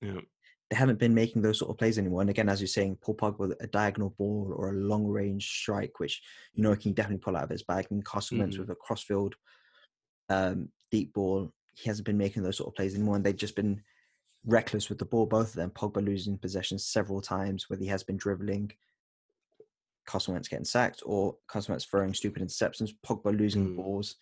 [0.00, 0.20] Yeah.
[0.70, 2.22] They haven't been making those sort of plays anymore.
[2.22, 6.00] And again, as you're saying, Paul Pogba a diagonal ball or a long range strike,
[6.00, 6.22] which
[6.54, 8.60] you know he can definitely pull out of his bag, and Carson Wentz Mhm.
[8.60, 9.36] with a crossfield
[10.30, 11.52] um, deep ball.
[11.74, 13.82] He hasn't been making those sort of plays anymore, and they've just been
[14.46, 15.26] reckless with the ball.
[15.26, 18.72] Both of them, Pogba losing possession several times, whether he has been dribbling,
[20.06, 22.92] Carson Wentz getting sacked, or Carson Wentz throwing stupid interceptions.
[23.06, 23.76] Pogba losing Mm.
[23.76, 24.16] balls,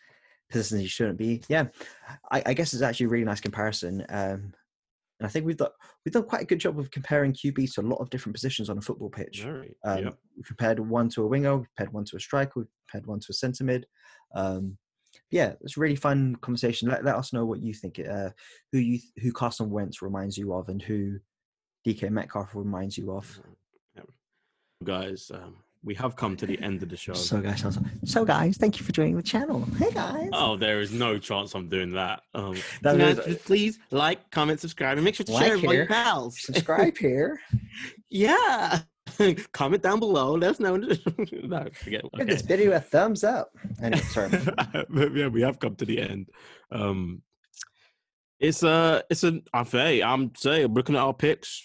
[0.50, 1.42] positions he shouldn't be.
[1.48, 1.68] Yeah,
[2.30, 4.04] I, I guess it's actually a really nice comparison.
[4.08, 4.54] Um,
[5.20, 5.70] And I think we've done
[6.04, 8.68] we've done quite a good job of comparing QB to a lot of different positions
[8.68, 9.42] on a football pitch.
[9.44, 9.76] Very.
[9.84, 10.18] Um, yep.
[10.36, 13.20] We compared one to a winger, we compared one to a striker, we compared one
[13.20, 13.86] to a centre mid.
[14.34, 14.78] Um,
[15.30, 16.88] yeah, it's a really fun conversation.
[16.88, 18.00] Let, let us know what you think.
[18.00, 18.30] Uh,
[18.72, 21.20] who you who Carson Wentz reminds you of, and who
[21.86, 23.40] DK Metcalf reminds you of.
[23.94, 24.08] Yep.
[24.84, 27.14] Guys, um, we have come to the end of the show.
[27.14, 27.64] So guys,
[28.04, 29.64] so guys, thank you for joining the channel.
[29.76, 30.30] Hey guys.
[30.32, 32.22] Oh, there is no chance I'm doing that.
[32.34, 35.62] Um, That guys, is- please like, comment, subscribe, and make sure to Like share it
[35.62, 36.40] with your pals.
[36.40, 37.40] Subscribe here.
[38.10, 38.82] yeah.
[39.52, 40.34] comment down below.
[40.34, 40.76] Let us know.
[40.76, 42.04] no, forget.
[42.16, 43.50] Give this video a thumbs up.
[43.82, 44.30] Anyway, sorry.
[45.14, 46.28] yeah, we have come to the end.
[46.70, 47.22] Um,
[48.38, 49.42] it's a, it's an.
[49.52, 51.62] I say, I'm saying, looking at our picks,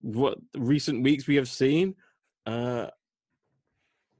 [0.00, 1.96] what recent weeks we have seen.
[2.46, 2.86] Uh,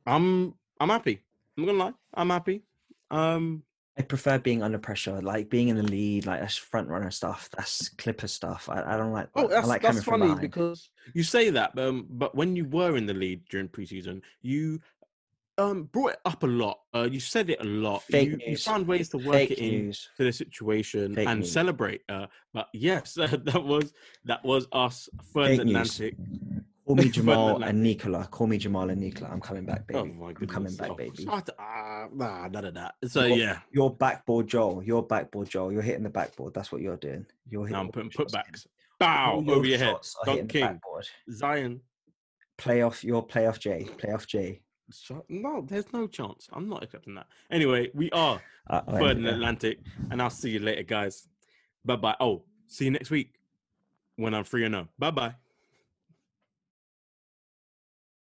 [0.09, 1.23] I'm, I'm happy.
[1.57, 2.63] I'm gonna lie, I'm happy.
[3.11, 3.63] Um,
[3.99, 7.49] I prefer being under pressure, like being in the lead, like that's front runner stuff.
[7.57, 8.69] That's Clipper stuff.
[8.71, 9.29] I, I don't like.
[9.35, 12.97] Oh, that's, I like that's funny because you say that, um, but when you were
[12.97, 14.81] in the lead during preseason, you
[15.59, 16.79] um brought it up a lot.
[16.95, 18.05] Uh, you said it a lot.
[18.05, 20.09] Fake you, you found ways to work Fake it in news.
[20.17, 21.51] to the situation Fake and news.
[21.51, 22.03] celebrate.
[22.09, 23.93] Uh, but yes, that was
[24.27, 26.01] that was us third in news.
[26.89, 28.27] Call me Jamal and Nicola.
[28.31, 29.31] Call me Jamal and Nicola.
[29.31, 30.15] I'm coming back, Oh baby.
[30.15, 31.23] my I'm coming back, Oh, baby.
[31.25, 32.95] shut- ah, nah, none of that.
[33.07, 34.83] So You're- yeah, You're backboard Joel.
[34.83, 35.71] You're backboard Joel.
[35.71, 36.55] You're hitting the backboard.
[36.55, 37.27] That's what you're doing.
[37.51, 37.75] You're hitting.
[37.75, 38.67] now I'm putting your putbacks.
[38.99, 39.97] Bow your over your head.
[40.25, 40.81] Dunk King.
[41.31, 41.83] Zion.
[42.57, 43.05] Playoff.
[43.05, 43.85] Your playoff J.
[43.99, 44.63] Playoff J.
[44.91, 46.49] Shut- No, there's no chance.
[46.55, 47.27] I'm not accepting that.
[47.51, 49.35] Anyway, we are Uh, third in there.
[49.35, 51.29] Atlantic, and I'll see you later, guys.
[51.85, 52.17] Bye bye.
[52.19, 53.35] Oh, see you next week
[54.17, 54.89] when I'm free or no.
[54.99, 55.35] Bye bye.